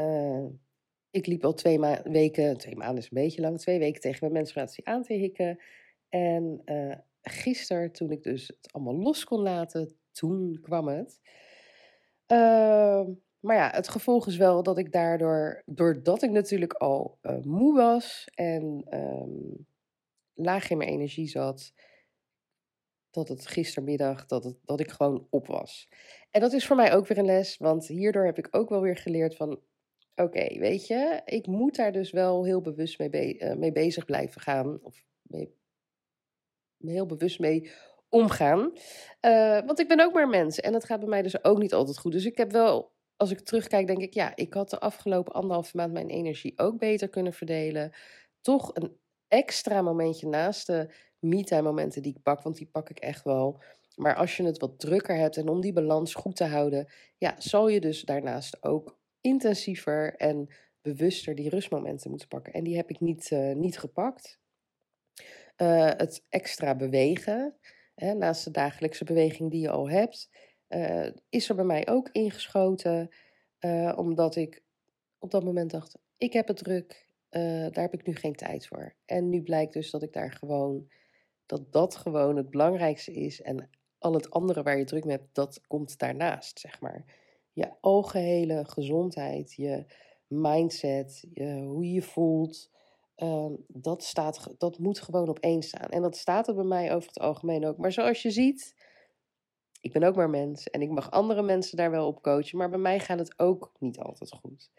ik 1.10 1.26
liep 1.26 1.44
al 1.44 1.54
twee 1.54 1.80
weken, 2.04 2.56
twee 2.56 2.76
maanden 2.76 2.98
is 2.98 3.04
een 3.04 3.22
beetje 3.22 3.40
lang, 3.40 3.58
twee 3.58 3.78
weken 3.78 4.00
tegen 4.00 4.18
mijn 4.20 4.32
menstruatie 4.32 4.86
aan 4.86 5.02
te 5.02 5.14
hikken. 5.14 5.60
En 6.08 6.62
gisteren, 7.22 7.92
toen 7.92 8.10
ik 8.10 8.22
dus 8.22 8.48
het 8.48 8.72
allemaal 8.72 8.96
los 8.96 9.24
kon 9.24 9.40
laten, 9.40 9.96
toen 10.12 10.58
kwam 10.62 10.88
het. 10.88 11.20
Ehm, 12.26 13.12
maar 13.40 13.56
ja, 13.56 13.70
het 13.70 13.88
gevolg 13.88 14.26
is 14.26 14.36
wel 14.36 14.62
dat 14.62 14.78
ik 14.78 14.92
daardoor, 14.92 15.62
doordat 15.66 16.22
ik 16.22 16.30
natuurlijk 16.30 16.72
al 16.72 17.18
moe 17.42 17.74
was 17.74 18.28
en 18.34 18.86
um, 18.90 19.66
laag 20.34 20.70
in 20.70 20.76
mijn 20.76 20.90
energie 20.90 21.28
zat. 21.28 21.72
Dat 23.10 23.28
het 23.28 23.46
gistermiddag, 23.46 24.26
dat, 24.26 24.44
het, 24.44 24.56
dat 24.62 24.80
ik 24.80 24.90
gewoon 24.90 25.26
op 25.30 25.46
was. 25.46 25.88
En 26.30 26.40
dat 26.40 26.52
is 26.52 26.66
voor 26.66 26.76
mij 26.76 26.94
ook 26.94 27.06
weer 27.06 27.18
een 27.18 27.24
les, 27.24 27.56
want 27.56 27.86
hierdoor 27.86 28.24
heb 28.24 28.38
ik 28.38 28.48
ook 28.50 28.68
wel 28.68 28.80
weer 28.80 28.96
geleerd 28.96 29.36
van... 29.36 29.60
Oké, 30.14 30.58
weet 30.58 30.86
je, 30.86 31.22
ik 31.24 31.46
moet 31.46 31.76
daar 31.76 31.92
dus 31.92 32.10
wel 32.10 32.44
heel 32.44 32.60
bewust 32.60 32.98
mee, 32.98 33.10
be 33.10 33.38
uh, 33.38 33.54
mee 33.54 33.72
bezig 33.72 34.04
blijven 34.04 34.40
gaan. 34.40 34.78
Of 34.82 35.04
mee, 35.22 35.54
heel 36.78 37.06
bewust 37.06 37.38
mee 37.38 37.70
omgaan. 38.08 38.72
Uh, 39.20 39.60
want 39.66 39.78
ik 39.78 39.88
ben 39.88 40.00
ook 40.00 40.12
maar 40.12 40.28
mens 40.28 40.60
en 40.60 40.74
het 40.74 40.84
gaat 40.84 41.00
bij 41.00 41.08
mij 41.08 41.22
dus 41.22 41.44
ook 41.44 41.58
niet 41.58 41.74
altijd 41.74 41.98
goed. 41.98 42.12
Dus 42.12 42.24
ik 42.24 42.36
heb 42.36 42.52
wel, 42.52 42.92
als 43.16 43.30
ik 43.30 43.40
terugkijk, 43.40 43.86
denk 43.86 44.02
ik, 44.02 44.14
ja, 44.14 44.36
ik 44.36 44.54
had 44.54 44.70
de 44.70 44.80
afgelopen 44.80 45.32
anderhalve 45.32 45.76
maand 45.76 45.92
mijn 45.92 46.08
energie 46.08 46.58
ook 46.58 46.78
beter 46.78 47.08
kunnen 47.08 47.32
verdelen. 47.32 47.92
Toch 48.40 48.70
een 48.74 48.96
extra 49.34 49.82
momentje 49.82 50.28
naast 50.28 50.66
de 50.66 50.94
me-time 51.18 51.62
momenten 51.62 52.02
die 52.02 52.14
ik 52.16 52.22
pak, 52.22 52.42
want 52.42 52.56
die 52.56 52.66
pak 52.66 52.90
ik 52.90 52.98
echt 52.98 53.24
wel. 53.24 53.62
Maar 53.96 54.14
als 54.14 54.36
je 54.36 54.44
het 54.44 54.58
wat 54.58 54.80
drukker 54.80 55.16
hebt 55.16 55.36
en 55.36 55.48
om 55.48 55.60
die 55.60 55.72
balans 55.72 56.14
goed 56.14 56.36
te 56.36 56.44
houden, 56.44 56.88
ja, 57.18 57.34
zal 57.38 57.68
je 57.68 57.80
dus 57.80 58.02
daarnaast 58.02 58.62
ook 58.62 58.98
intensiever 59.20 60.16
en 60.16 60.48
bewuster 60.80 61.34
die 61.34 61.48
rustmomenten 61.48 62.10
moeten 62.10 62.28
pakken. 62.28 62.52
En 62.52 62.64
die 62.64 62.76
heb 62.76 62.90
ik 62.90 63.00
niet, 63.00 63.30
uh, 63.30 63.54
niet 63.54 63.78
gepakt. 63.78 64.38
Uh, 65.56 65.90
het 65.96 66.24
extra 66.28 66.74
bewegen, 66.74 67.56
hè, 67.94 68.14
naast 68.14 68.44
de 68.44 68.50
dagelijkse 68.50 69.04
beweging 69.04 69.50
die 69.50 69.60
je 69.60 69.70
al 69.70 69.90
hebt, 69.90 70.30
uh, 70.68 71.06
is 71.28 71.48
er 71.48 71.54
bij 71.54 71.64
mij 71.64 71.88
ook 71.88 72.08
ingeschoten. 72.12 73.10
Omdat 73.96 74.36
ik 74.36 74.62
op 75.18 75.30
dat 75.30 75.44
moment 75.44 75.70
dacht, 75.70 75.98
ik 76.16 76.32
heb 76.32 76.48
het 76.48 76.56
druk, 76.56 77.03
uh, 77.36 77.42
daar 77.70 77.84
heb 77.84 77.94
ik 77.94 78.06
nu 78.06 78.14
geen 78.14 78.34
tijd 78.34 78.66
voor. 78.66 78.94
En 79.04 79.28
nu 79.28 79.42
blijkt 79.42 79.72
dus 79.72 79.90
dat 79.90 80.02
ik 80.02 80.12
daar 80.12 80.32
gewoon, 80.32 80.88
dat 81.46 81.72
dat 81.72 81.96
gewoon 81.96 82.36
het 82.36 82.50
belangrijkste 82.50 83.12
is. 83.12 83.42
En 83.42 83.70
al 83.98 84.14
het 84.14 84.30
andere 84.30 84.62
waar 84.62 84.78
je 84.78 84.84
druk 84.84 85.04
mee 85.04 85.16
hebt, 85.16 85.34
dat 85.34 85.60
komt 85.66 85.98
daarnaast, 85.98 86.58
zeg 86.58 86.80
maar. 86.80 87.04
Je 87.52 87.70
algehele 87.80 88.64
gezondheid, 88.64 89.52
je 89.52 89.84
mindset, 90.26 91.26
je, 91.32 91.62
hoe 91.62 91.84
je 91.84 91.92
je 91.92 92.02
voelt, 92.02 92.70
uh, 93.16 93.50
dat, 93.68 94.02
staat, 94.02 94.54
dat 94.58 94.78
moet 94.78 95.00
gewoon 95.00 95.28
op 95.28 95.38
één 95.38 95.62
staan. 95.62 95.88
En 95.88 96.02
dat 96.02 96.16
staat 96.16 96.48
er 96.48 96.54
bij 96.54 96.64
mij 96.64 96.94
over 96.94 97.08
het 97.08 97.18
algemeen 97.18 97.66
ook. 97.66 97.76
Maar 97.76 97.92
zoals 97.92 98.22
je 98.22 98.30
ziet, 98.30 98.74
ik 99.80 99.92
ben 99.92 100.02
ook 100.02 100.16
maar 100.16 100.30
mens 100.30 100.70
en 100.70 100.82
ik 100.82 100.90
mag 100.90 101.10
andere 101.10 101.42
mensen 101.42 101.76
daar 101.76 101.90
wel 101.90 102.06
op 102.06 102.22
coachen, 102.22 102.58
maar 102.58 102.70
bij 102.70 102.78
mij 102.78 103.00
gaat 103.00 103.18
het 103.18 103.38
ook 103.38 103.72
niet 103.78 103.98
altijd 103.98 104.32
goed. 104.32 104.70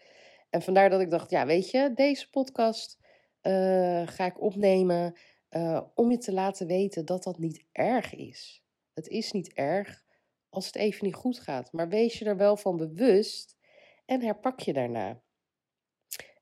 En 0.55 0.61
vandaar 0.61 0.89
dat 0.89 1.01
ik 1.01 1.09
dacht, 1.09 1.29
ja, 1.29 1.45
weet 1.45 1.71
je, 1.71 1.91
deze 1.95 2.29
podcast 2.29 2.99
uh, 3.41 4.07
ga 4.07 4.25
ik 4.25 4.41
opnemen 4.41 5.17
uh, 5.49 5.81
om 5.95 6.11
je 6.11 6.17
te 6.17 6.33
laten 6.33 6.67
weten 6.67 7.05
dat 7.05 7.23
dat 7.23 7.37
niet 7.37 7.65
erg 7.71 8.15
is. 8.15 8.63
Het 8.93 9.07
is 9.07 9.31
niet 9.31 9.53
erg 9.53 10.03
als 10.49 10.65
het 10.65 10.75
even 10.75 11.05
niet 11.05 11.15
goed 11.15 11.39
gaat, 11.39 11.71
maar 11.71 11.89
wees 11.89 12.19
je 12.19 12.25
er 12.25 12.37
wel 12.37 12.57
van 12.57 12.77
bewust 12.77 13.57
en 14.05 14.21
herpak 14.21 14.59
je 14.59 14.73
daarna. 14.73 15.21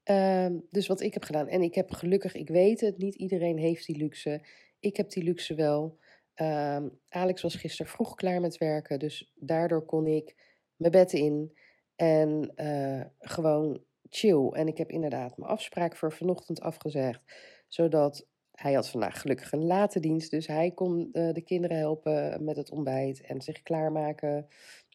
Uh, 0.05 0.59
dus 0.69 0.87
wat 0.87 1.01
ik 1.01 1.13
heb 1.13 1.23
gedaan, 1.23 1.47
en 1.47 1.61
ik 1.61 1.75
heb 1.75 1.91
gelukkig, 1.91 2.35
ik 2.35 2.49
weet 2.49 2.81
het, 2.81 2.97
niet 2.97 3.15
iedereen 3.15 3.57
heeft 3.57 3.85
die 3.85 3.97
luxe. 3.97 4.45
Ik 4.79 4.97
heb 4.97 5.09
die 5.09 5.23
luxe 5.23 5.55
wel. 5.55 5.97
Uh, 6.35 6.85
Alex 7.09 7.41
was 7.41 7.55
gisteren 7.55 7.91
vroeg 7.91 8.15
klaar 8.15 8.41
met 8.41 8.57
werken, 8.57 8.99
dus 8.99 9.31
daardoor 9.35 9.85
kon 9.85 10.07
ik 10.07 10.35
mijn 10.75 10.91
bed 10.91 11.13
in 11.13 11.57
en 11.95 12.51
uh, 12.55 13.05
gewoon 13.19 13.83
chill. 14.15 14.49
En 14.49 14.67
ik 14.67 14.77
heb 14.77 14.91
inderdaad 14.91 15.37
mijn 15.37 15.51
afspraak 15.51 15.95
voor 15.95 16.11
vanochtend 16.11 16.61
afgezegd, 16.61 17.21
zodat 17.67 18.27
hij 18.51 18.73
had 18.73 18.89
vandaag 18.89 19.21
gelukkig 19.21 19.51
een 19.51 19.65
late 19.65 19.99
dienst, 19.99 20.31
dus 20.31 20.47
hij 20.47 20.71
kon 20.71 21.09
uh, 21.11 21.33
de 21.33 21.41
kinderen 21.41 21.77
helpen 21.77 22.43
met 22.43 22.55
het 22.55 22.71
ontbijt 22.71 23.21
en 23.21 23.41
zich 23.41 23.61
klaarmaken. 23.61 24.47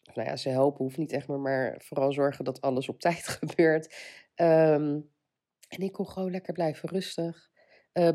Of 0.08 0.14
nou 0.14 0.28
ja, 0.28 0.36
ze 0.36 0.48
helpen 0.48 0.84
hoeft 0.84 0.96
niet 0.96 1.12
echt 1.12 1.28
meer, 1.28 1.40
maar 1.40 1.74
vooral 1.84 2.12
zorgen 2.12 2.44
dat 2.44 2.60
alles 2.60 2.88
op 2.88 3.00
tijd 3.08 3.28
gebeurt. 3.28 3.94
Um, 4.36 5.10
en 5.68 5.78
ik 5.78 5.92
kon 5.92 6.08
gewoon 6.08 6.30
lekker 6.30 6.52
blijven 6.52 6.88
rustig, 6.88 7.50
uh, 7.92 8.08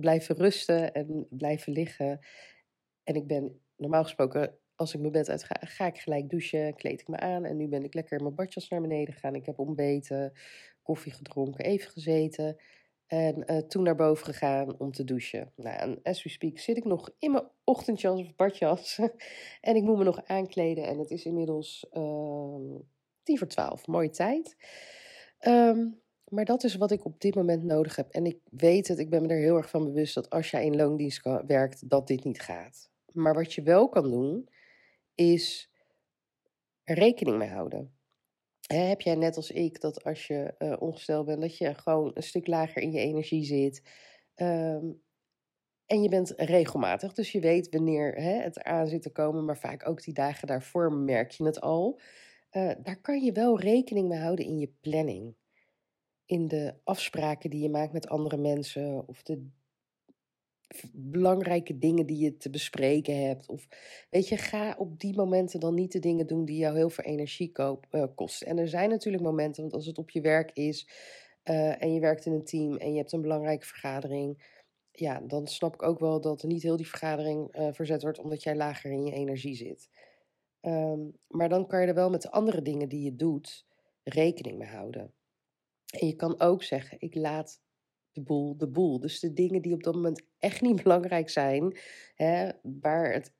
blijven 0.00 0.36
rusten 0.36 0.92
en 0.92 1.26
blijven 1.30 1.72
liggen. 1.72 2.26
En 3.04 3.14
ik 3.14 3.26
ben 3.26 3.60
normaal 3.76 4.02
gesproken, 4.02 4.58
als 4.80 4.94
ik 4.94 5.00
mijn 5.00 5.12
bed 5.12 5.28
uit 5.28 5.44
ga, 5.44 5.56
ga 5.60 5.86
ik 5.86 5.98
gelijk 5.98 6.30
douchen, 6.30 6.74
kleed 6.74 7.00
ik 7.00 7.08
me 7.08 7.16
aan. 7.16 7.44
En 7.44 7.56
nu 7.56 7.68
ben 7.68 7.84
ik 7.84 7.94
lekker 7.94 8.22
mijn 8.22 8.34
badjas 8.34 8.68
naar 8.68 8.80
beneden 8.80 9.14
gegaan. 9.14 9.34
Ik 9.34 9.46
heb 9.46 9.58
ontbeten, 9.58 10.32
koffie 10.82 11.12
gedronken, 11.12 11.64
even 11.64 11.90
gezeten. 11.90 12.56
En 13.06 13.44
uh, 13.46 13.58
toen 13.58 13.82
naar 13.82 13.94
boven 13.94 14.24
gegaan 14.24 14.78
om 14.78 14.92
te 14.92 15.04
douchen. 15.04 15.52
Nou, 15.56 15.76
en 15.76 16.00
as 16.02 16.22
we 16.22 16.28
speak 16.28 16.58
zit 16.58 16.76
ik 16.76 16.84
nog 16.84 17.10
in 17.18 17.30
mijn 17.30 17.48
ochtendjas 17.64 18.20
of 18.20 18.36
badjas. 18.36 18.98
en 19.60 19.76
ik 19.76 19.82
moet 19.82 19.98
me 19.98 20.04
nog 20.04 20.24
aankleden. 20.24 20.84
En 20.84 20.98
het 20.98 21.10
is 21.10 21.24
inmiddels 21.24 21.86
uh, 21.92 22.76
tien 23.22 23.38
voor 23.38 23.48
twaalf. 23.48 23.86
Mooie 23.86 24.10
tijd. 24.10 24.56
Um, 25.46 26.00
maar 26.28 26.44
dat 26.44 26.64
is 26.64 26.76
wat 26.76 26.90
ik 26.90 27.04
op 27.04 27.20
dit 27.20 27.34
moment 27.34 27.62
nodig 27.62 27.96
heb. 27.96 28.10
En 28.10 28.26
ik 28.26 28.38
weet 28.50 28.88
het, 28.88 28.98
ik 28.98 29.10
ben 29.10 29.22
me 29.22 29.28
er 29.28 29.40
heel 29.40 29.56
erg 29.56 29.70
van 29.70 29.84
bewust 29.84 30.14
dat 30.14 30.30
als 30.30 30.50
jij 30.50 30.64
in 30.64 30.76
loondienst 30.76 31.22
werkt, 31.46 31.88
dat 31.88 32.06
dit 32.06 32.24
niet 32.24 32.40
gaat. 32.40 32.90
Maar 33.12 33.34
wat 33.34 33.52
je 33.52 33.62
wel 33.62 33.88
kan 33.88 34.10
doen, 34.10 34.48
is 35.14 35.70
rekening 36.84 37.38
mee 37.38 37.48
houden. 37.48 37.94
heb 38.66 39.00
jij 39.00 39.14
net 39.14 39.36
als 39.36 39.50
ik 39.50 39.80
dat 39.80 40.04
als 40.04 40.26
je 40.26 40.54
uh, 40.58 40.76
ongesteld 40.78 41.26
bent, 41.26 41.40
dat 41.40 41.58
je 41.58 41.74
gewoon 41.74 42.10
een 42.14 42.22
stuk 42.22 42.46
lager 42.46 42.82
in 42.82 42.92
je 42.92 43.00
energie 43.00 43.44
zit. 43.44 43.82
Um, 44.36 45.02
en 45.86 46.02
je 46.02 46.08
bent 46.08 46.32
regelmatig, 46.36 47.12
dus 47.12 47.32
je 47.32 47.40
weet 47.40 47.68
wanneer 47.68 48.14
het 48.14 48.62
aan 48.62 48.86
zit 48.86 49.02
te 49.02 49.12
komen, 49.12 49.44
maar 49.44 49.58
vaak 49.58 49.88
ook 49.88 50.02
die 50.02 50.14
dagen 50.14 50.46
daarvoor 50.46 50.92
merk 50.92 51.30
je 51.30 51.44
het 51.44 51.60
al. 51.60 52.00
Uh, 52.52 52.70
daar 52.82 53.00
kan 53.00 53.20
je 53.24 53.32
wel 53.32 53.60
rekening 53.60 54.08
mee 54.08 54.18
houden 54.18 54.44
in 54.44 54.58
je 54.58 54.72
planning. 54.80 55.34
In 56.26 56.48
de 56.48 56.74
afspraken 56.84 57.50
die 57.50 57.62
je 57.62 57.70
maakt 57.70 57.92
met 57.92 58.08
andere 58.08 58.36
mensen 58.36 59.08
of 59.08 59.22
de 59.22 59.50
belangrijke 60.92 61.78
dingen 61.78 62.06
die 62.06 62.18
je 62.18 62.36
te 62.36 62.50
bespreken 62.50 63.26
hebt. 63.26 63.48
Of 63.48 63.68
weet 64.10 64.28
je, 64.28 64.36
ga 64.36 64.74
op 64.78 65.00
die 65.00 65.16
momenten 65.16 65.60
dan 65.60 65.74
niet 65.74 65.92
de 65.92 65.98
dingen 65.98 66.26
doen 66.26 66.44
die 66.44 66.58
jou 66.58 66.76
heel 66.76 66.90
veel 66.90 67.04
energie 67.04 67.52
koop, 67.52 67.86
uh, 67.90 68.04
kosten. 68.14 68.46
En 68.46 68.58
er 68.58 68.68
zijn 68.68 68.90
natuurlijk 68.90 69.24
momenten, 69.24 69.62
want 69.62 69.74
als 69.74 69.86
het 69.86 69.98
op 69.98 70.10
je 70.10 70.20
werk 70.20 70.50
is 70.52 70.88
uh, 71.44 71.82
en 71.82 71.94
je 71.94 72.00
werkt 72.00 72.26
in 72.26 72.32
een 72.32 72.44
team 72.44 72.76
en 72.76 72.92
je 72.92 72.98
hebt 72.98 73.12
een 73.12 73.20
belangrijke 73.20 73.66
vergadering. 73.66 74.58
Ja, 74.92 75.20
dan 75.20 75.46
snap 75.46 75.74
ik 75.74 75.82
ook 75.82 75.98
wel 75.98 76.20
dat 76.20 76.42
niet 76.42 76.62
heel 76.62 76.76
die 76.76 76.88
vergadering 76.88 77.56
uh, 77.56 77.68
verzet 77.72 78.02
wordt 78.02 78.18
omdat 78.18 78.42
jij 78.42 78.56
lager 78.56 78.90
in 78.90 79.04
je 79.04 79.12
energie 79.12 79.54
zit. 79.54 79.88
Um, 80.62 81.18
maar 81.26 81.48
dan 81.48 81.66
kan 81.66 81.80
je 81.80 81.86
er 81.86 81.94
wel 81.94 82.10
met 82.10 82.22
de 82.22 82.30
andere 82.30 82.62
dingen 82.62 82.88
die 82.88 83.02
je 83.02 83.16
doet 83.16 83.66
rekening 84.02 84.58
mee 84.58 84.68
houden. 84.68 85.12
En 85.90 86.06
je 86.06 86.16
kan 86.16 86.40
ook 86.40 86.62
zeggen, 86.62 87.00
ik 87.00 87.14
laat 87.14 87.60
de 88.12 88.22
boel 88.22 88.56
de 88.56 88.68
boel. 88.68 89.00
Dus 89.00 89.20
de 89.20 89.32
dingen 89.32 89.62
die 89.62 89.74
op 89.74 89.82
dat 89.82 89.94
moment 89.94 90.22
echt 90.38 90.60
niet 90.60 90.82
belangrijk 90.82 91.30
zijn, 91.30 91.78
hè, 92.14 92.50
waar 92.62 93.12
het 93.12 93.32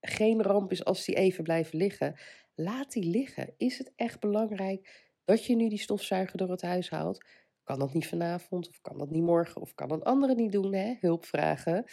geen 0.00 0.42
ramp 0.42 0.70
is 0.70 0.84
als 0.84 1.04
die 1.04 1.14
even 1.14 1.44
blijven 1.44 1.78
liggen, 1.78 2.18
laat 2.54 2.92
die 2.92 3.04
liggen. 3.04 3.54
Is 3.56 3.78
het 3.78 3.92
echt 3.96 4.20
belangrijk 4.20 5.08
dat 5.24 5.44
je 5.44 5.56
nu 5.56 5.68
die 5.68 5.78
stofzuiger 5.78 6.38
door 6.38 6.50
het 6.50 6.62
huis 6.62 6.90
haalt? 6.90 7.24
Kan 7.64 7.78
dat 7.78 7.94
niet 7.94 8.06
vanavond, 8.06 8.68
of 8.68 8.80
kan 8.80 8.98
dat 8.98 9.10
niet 9.10 9.22
morgen, 9.22 9.60
of 9.60 9.74
kan 9.74 9.92
een 9.92 10.02
andere 10.02 10.34
niet 10.34 10.52
doen, 10.52 10.74
hè? 10.74 10.94
hulp 11.00 11.24
vragen? 11.24 11.84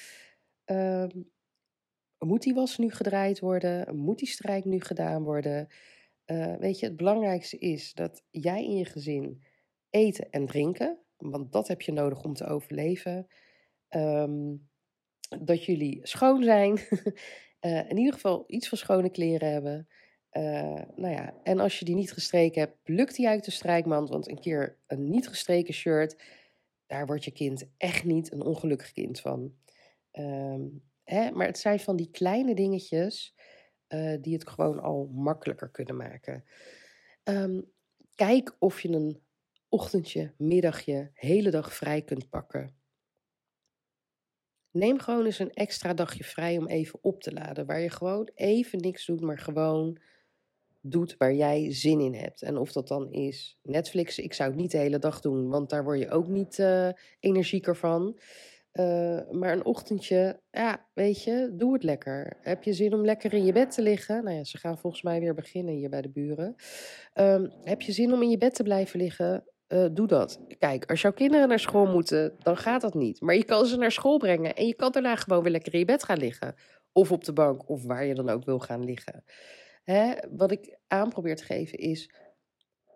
Um, 0.66 1.32
moet 2.18 2.42
die 2.42 2.54
was 2.54 2.78
nu 2.78 2.92
gedraaid 2.92 3.40
worden? 3.40 3.96
Moet 3.96 4.20
die 4.20 4.28
strijk 4.28 4.66
nu 4.66 4.80
gedaan 4.80 5.24
worden? 5.24 5.68
Uh, 6.26 6.56
weet 6.56 6.80
je, 6.80 6.86
het 6.86 6.96
belangrijkste 6.96 7.58
is 7.58 7.94
dat 7.94 8.24
jij 8.30 8.64
in 8.64 8.78
je 8.78 8.86
gezin 8.86 9.44
eten 9.90 10.30
en 10.30 10.46
drinken, 10.46 11.00
want 11.18 11.52
dat 11.52 11.68
heb 11.68 11.82
je 11.82 11.92
nodig 11.92 12.24
om 12.24 12.34
te 12.34 12.46
overleven. 12.46 13.28
Um, 13.90 14.70
dat 15.40 15.66
jullie 15.66 16.00
schoon 16.04 16.44
zijn. 16.44 16.80
uh, 17.62 17.90
in 17.90 17.98
ieder 17.98 18.14
geval 18.14 18.44
iets 18.48 18.70
van 18.70 18.78
schone 18.78 19.10
kleren 19.10 19.52
hebben. 19.52 19.88
Uh, 20.32 20.82
nou 20.96 21.14
ja, 21.14 21.34
en 21.44 21.60
als 21.60 21.80
je 21.80 21.86
die 21.86 21.96
niet 21.96 22.14
gestreken 22.14 22.62
hebt, 22.62 22.84
pluk 22.84 23.16
die 23.16 23.28
uit 23.28 23.46
de 23.46 23.52
strijkmand. 23.52 24.10
Want 24.10 24.30
een 24.30 24.40
keer 24.40 24.78
een 24.88 25.10
niet 25.10 25.28
gestreken 25.28 25.74
shirt, 25.74 26.24
daar 26.86 27.06
wordt 27.06 27.24
je 27.24 27.32
kind 27.32 27.70
echt 27.78 28.04
niet 28.04 28.32
een 28.32 28.42
ongelukkig 28.42 28.92
kind 28.92 29.20
van. 29.20 29.54
Um, 30.12 30.84
hè? 31.04 31.32
Maar 31.32 31.48
het 31.48 31.58
zijn 31.58 31.80
van 31.80 31.96
die 31.96 32.12
kleine 32.12 32.56
dingetjes 32.56 33.36
uh, 33.90 34.18
die 34.22 34.34
het 34.34 34.50
gewoon 34.50 34.80
al 34.80 35.10
makkelijker 35.14 35.70
kunnen 35.70 35.96
maken. 35.96 36.44
Um, 37.24 37.72
kijk 38.16 38.56
of 38.60 38.82
je 38.82 38.90
een 38.90 39.22
ochtendje, 39.70 40.34
middagje, 40.38 41.12
hele 41.14 41.52
dag 41.52 41.74
vrij 41.74 42.02
kunt 42.02 42.30
pakken. 42.30 42.76
Neem 44.72 45.00
gewoon 45.00 45.26
eens 45.26 45.40
een 45.40 45.54
extra 45.54 45.94
dagje 45.94 46.24
vrij 46.24 46.58
om 46.58 46.68
even 46.68 47.00
op 47.02 47.22
te 47.22 47.34
laden, 47.34 47.66
waar 47.66 47.80
je 47.80 47.90
gewoon 47.90 48.30
even 48.36 48.80
niks 48.80 49.06
doet, 49.06 49.22
maar 49.22 49.40
gewoon 49.40 50.00
doet 50.82 51.16
waar 51.18 51.34
jij 51.34 51.74
zin 51.74 52.00
in 52.00 52.14
hebt. 52.14 52.42
En 52.42 52.58
of 52.58 52.72
dat 52.72 52.88
dan 52.88 53.12
is 53.12 53.60
Netflix, 53.62 54.20
ik 54.20 54.34
zou 54.34 54.50
het 54.50 54.60
niet 54.60 54.72
de 54.72 54.78
hele 54.78 55.00
dag 55.00 55.22
doen, 55.22 55.50
want 55.50 55.70
daar 55.70 55.84
word 55.84 56.00
je 56.00 56.10
ook 56.10 56.28
niet 56.28 56.58
uh, 56.58 56.90
energieker 57.20 57.76
van. 57.76 58.20
Uh, 58.74 59.30
maar 59.32 59.52
een 59.52 59.66
ochtendje, 59.66 60.42
ja, 60.52 60.90
weet 60.94 61.24
je, 61.24 61.54
doe 61.56 61.74
het 61.74 61.84
lekker. 61.84 62.38
Heb 62.42 62.64
je 62.64 62.74
zin 62.74 62.94
om 62.94 63.06
lekker 63.06 63.34
in 63.34 63.46
je 63.46 63.52
bed 63.52 63.72
te 63.72 63.82
liggen? 63.82 64.24
Nou 64.24 64.36
ja, 64.36 64.44
ze 64.44 64.58
gaan 64.58 64.78
volgens 64.78 65.02
mij 65.02 65.20
weer 65.20 65.34
beginnen 65.34 65.74
hier 65.74 65.90
bij 65.90 66.02
de 66.02 66.10
buren. 66.10 66.56
Um, 67.14 67.52
heb 67.64 67.82
je 67.82 67.92
zin 67.92 68.14
om 68.14 68.22
in 68.22 68.30
je 68.30 68.38
bed 68.38 68.56
te 68.56 68.64
blijven 68.64 69.00
liggen? 69.00 69.44
Uh, 69.68 69.86
doe 69.92 70.08
dat. 70.08 70.40
Kijk, 70.60 70.90
als 70.90 71.02
jouw 71.02 71.12
kinderen 71.12 71.48
naar 71.48 71.60
school 71.60 71.86
moeten, 71.86 72.36
dan 72.40 72.58
gaat 72.58 72.82
dat 72.82 72.94
niet. 72.94 73.22
Maar 73.22 73.36
je 73.36 73.44
kan 73.44 73.66
ze 73.66 73.78
naar 73.78 73.92
school 73.92 74.18
brengen 74.18 74.56
en 74.56 74.68
je 74.68 74.76
kan 74.76 74.92
daarna 74.92 75.16
gewoon 75.16 75.44
weer 75.44 75.52
lekker 75.52 75.74
in 75.74 75.80
je 75.80 75.86
bed 75.86 76.04
gaan 76.04 76.18
liggen. 76.18 76.56
Of 76.92 77.12
op 77.12 77.24
de 77.24 77.34
bank, 77.34 77.70
of 77.70 77.84
waar 77.84 78.06
je 78.06 78.16
dan 78.16 78.30
ook 78.30 78.46
wil 78.46 78.60
gaan 78.60 78.84
liggen. 78.84 79.24
Hè? 79.84 80.14
Wat 80.32 80.52
ik 80.52 80.78
aan 80.88 81.10
probeer 81.10 81.36
te 81.36 81.44
geven 81.44 81.78
is, 81.78 82.12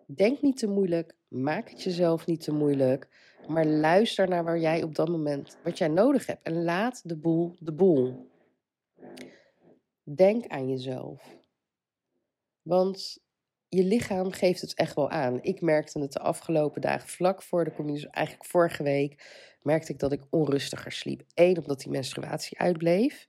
denk 0.06 0.42
niet 0.42 0.56
te 0.56 0.66
moeilijk, 0.66 1.16
maak 1.28 1.70
het 1.70 1.82
jezelf 1.82 2.26
niet 2.26 2.40
te 2.40 2.52
moeilijk. 2.52 3.08
Maar 3.46 3.66
luister 3.66 4.28
naar 4.28 4.44
waar 4.44 4.58
jij 4.58 4.82
op 4.82 4.94
dat 4.94 5.08
moment, 5.08 5.58
wat 5.64 5.78
jij 5.78 5.88
nodig 5.88 6.26
hebt. 6.26 6.42
En 6.42 6.62
laat 6.62 7.00
de 7.08 7.16
boel 7.16 7.56
de 7.58 7.72
boel. 7.72 8.30
Denk 10.02 10.46
aan 10.46 10.68
jezelf. 10.68 11.40
Want 12.62 13.21
je 13.74 13.84
lichaam 13.84 14.32
geeft 14.32 14.60
het 14.60 14.74
echt 14.74 14.94
wel 14.94 15.10
aan. 15.10 15.38
Ik 15.42 15.60
merkte 15.60 16.00
het 16.00 16.12
de 16.12 16.18
afgelopen 16.18 16.80
dagen, 16.80 17.08
vlak 17.08 17.42
voor 17.42 17.64
de 17.64 17.72
communie, 17.72 18.08
eigenlijk 18.10 18.46
vorige 18.46 18.82
week, 18.82 19.24
merkte 19.62 19.92
ik 19.92 19.98
dat 19.98 20.12
ik 20.12 20.20
onrustiger 20.30 20.92
sliep. 20.92 21.22
Eén, 21.34 21.58
omdat 21.58 21.80
die 21.80 21.90
menstruatie 21.90 22.58
uitbleef. 22.58 23.28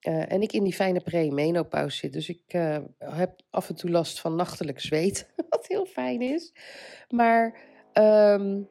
Uh, 0.00 0.32
en 0.32 0.42
ik 0.42 0.52
in 0.52 0.64
die 0.64 0.74
fijne 0.74 1.00
pre-menopauze 1.00 1.96
zit. 1.96 2.12
Dus 2.12 2.28
ik 2.28 2.42
uh, 2.48 2.78
heb 2.98 3.40
af 3.50 3.68
en 3.68 3.74
toe 3.74 3.90
last 3.90 4.20
van 4.20 4.34
nachtelijk 4.34 4.80
zweet. 4.80 5.30
Wat 5.50 5.66
heel 5.66 5.86
fijn 5.86 6.22
is. 6.22 6.52
Maar 7.08 7.60
um, 7.92 8.68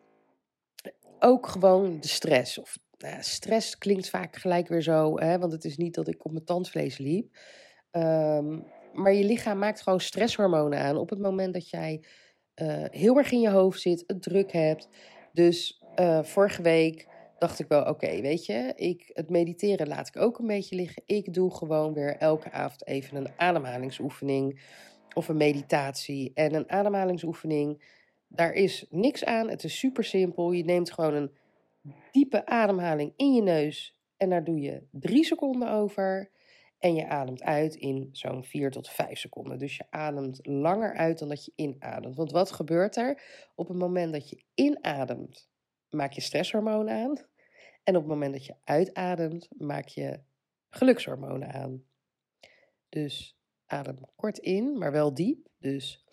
ook 1.20 1.48
gewoon 1.48 2.00
de 2.00 2.08
stress. 2.08 2.58
Of 2.58 2.78
nou 2.98 3.24
stress 3.24 3.78
klinkt 3.78 4.10
vaak 4.10 4.36
gelijk 4.36 4.68
weer 4.68 4.82
zo. 4.82 5.20
Hè, 5.20 5.40
want 5.40 5.52
het 5.52 5.66
is 5.66 5.78
niet 5.78 5.96
dat 5.96 6.08
ik 6.08 6.26
op 6.26 6.32
mijn 6.32 6.46
tandvlees 6.46 6.98
liep. 6.98 7.38
Um, 7.92 8.66
maar 8.94 9.14
je 9.14 9.24
lichaam 9.24 9.58
maakt 9.58 9.82
gewoon 9.82 10.00
stresshormonen 10.00 10.80
aan 10.80 10.98
op 10.98 11.10
het 11.10 11.20
moment 11.20 11.54
dat 11.54 11.70
jij 11.70 12.04
uh, 12.62 12.84
heel 12.90 13.18
erg 13.18 13.32
in 13.32 13.42
je 13.42 13.50
hoofd 13.50 13.82
zit, 13.82 14.04
het 14.08 14.22
druk 14.22 14.52
hebt. 14.52 14.90
Dus 15.34 15.82
vorige 16.22 16.62
week 16.62 17.08
dacht 17.40 17.60
ik 17.60 17.68
wel, 17.68 17.84
oké, 17.84 18.22
weet 18.22 18.46
je, 18.46 18.74
ik, 18.76 19.10
het 19.14 19.30
mediteren 19.30 19.88
laat 19.88 20.08
ik 20.08 20.18
ook 20.18 20.40
een 20.40 20.48
beetje 20.48 20.76
liggen. 20.76 21.04
Ik 21.06 21.34
doe 21.34 21.54
gewoon 21.54 21.94
weer 21.94 22.18
elke 22.18 22.52
avond 22.52 22.88
even 22.88 23.18
een 23.18 23.32
ademhalingsoefening 23.38 24.62
of 25.14 25.28
een 25.28 25.38
meditatie. 25.38 26.32
En 26.34 26.54
een 26.54 26.72
ademhalingsoefening, 26.72 27.84
daar 28.28 28.54
is 28.54 28.86
niks 28.90 29.26
aan. 29.26 29.50
Het 29.50 29.64
is 29.64 29.80
super 29.80 30.04
simpel. 30.04 30.52
Je 30.52 30.64
neemt 30.64 30.92
gewoon 30.92 31.14
een 31.14 31.32
diepe 32.12 32.46
ademhaling 32.46 33.14
in 33.16 33.34
je 33.34 33.42
neus 33.42 33.98
en 34.18 34.30
daar 34.30 34.44
doe 34.44 34.60
je 34.60 34.84
drie 34.92 35.24
seconden 35.24 35.72
over. 35.72 36.30
En 36.84 36.96
je 36.96 37.08
ademt 37.08 37.44
uit 37.44 37.76
in 37.76 38.10
zo'n 38.12 38.44
4 38.44 38.72
tot 38.72 38.90
5 38.90 39.20
seconden. 39.20 39.60
Dus 39.60 39.78
je 39.78 39.86
ademt 39.90 40.40
langer 40.48 40.94
uit 40.96 41.20
dan 41.20 41.30
dat 41.30 41.46
je 41.46 41.52
inademt. 41.56 42.16
Want 42.16 42.32
wat 42.32 42.52
gebeurt 42.52 42.96
er? 42.96 43.22
Op 43.56 43.68
het 43.68 43.78
moment 43.78 44.14
dat 44.14 44.30
je 44.30 44.44
inademt, 44.54 45.50
maak 45.90 46.12
je 46.12 46.22
stresshormoon 46.22 46.90
aan. 46.90 47.18
En 47.84 47.96
op 47.96 48.02
het 48.02 48.12
moment 48.12 48.34
dat 48.34 48.46
je 48.46 48.56
uitademt, 48.64 49.48
maak 49.58 49.88
je 49.88 50.20
gelukshormonen 50.70 51.52
aan. 51.54 51.86
Dus 52.90 53.38
adem 53.66 53.98
kort 54.16 54.38
in, 54.38 54.78
maar 54.78 54.92
wel 54.92 55.14
diep. 55.14 55.48
Dus 55.58 56.06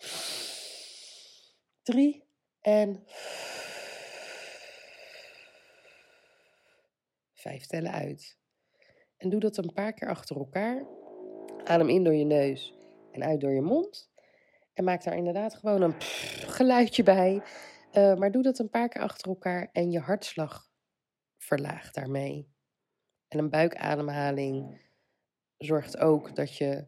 drie 1.81 2.27
en 2.61 3.03
vijf 7.33 7.65
tellen 7.65 7.91
uit. 7.91 8.40
En 9.21 9.29
doe 9.29 9.39
dat 9.39 9.57
een 9.57 9.73
paar 9.73 9.93
keer 9.93 10.07
achter 10.07 10.35
elkaar. 10.35 10.85
Adem 11.63 11.89
in 11.89 12.03
door 12.03 12.13
je 12.13 12.25
neus 12.25 12.73
en 13.11 13.23
uit 13.23 13.41
door 13.41 13.51
je 13.51 13.61
mond. 13.61 14.11
En 14.73 14.83
maak 14.83 15.03
daar 15.03 15.15
inderdaad 15.15 15.55
gewoon 15.55 15.81
een 15.81 16.01
geluidje 16.47 17.03
bij. 17.03 17.41
Uh, 17.93 18.15
maar 18.15 18.31
doe 18.31 18.43
dat 18.43 18.59
een 18.59 18.69
paar 18.69 18.89
keer 18.89 19.01
achter 19.01 19.27
elkaar 19.27 19.69
en 19.71 19.91
je 19.91 19.99
hartslag 19.99 20.69
verlaagt 21.37 21.95
daarmee. 21.95 22.49
En 23.27 23.39
een 23.39 23.49
buikademhaling 23.49 24.81
zorgt 25.57 25.97
ook 25.97 26.35
dat 26.35 26.57
je, 26.57 26.85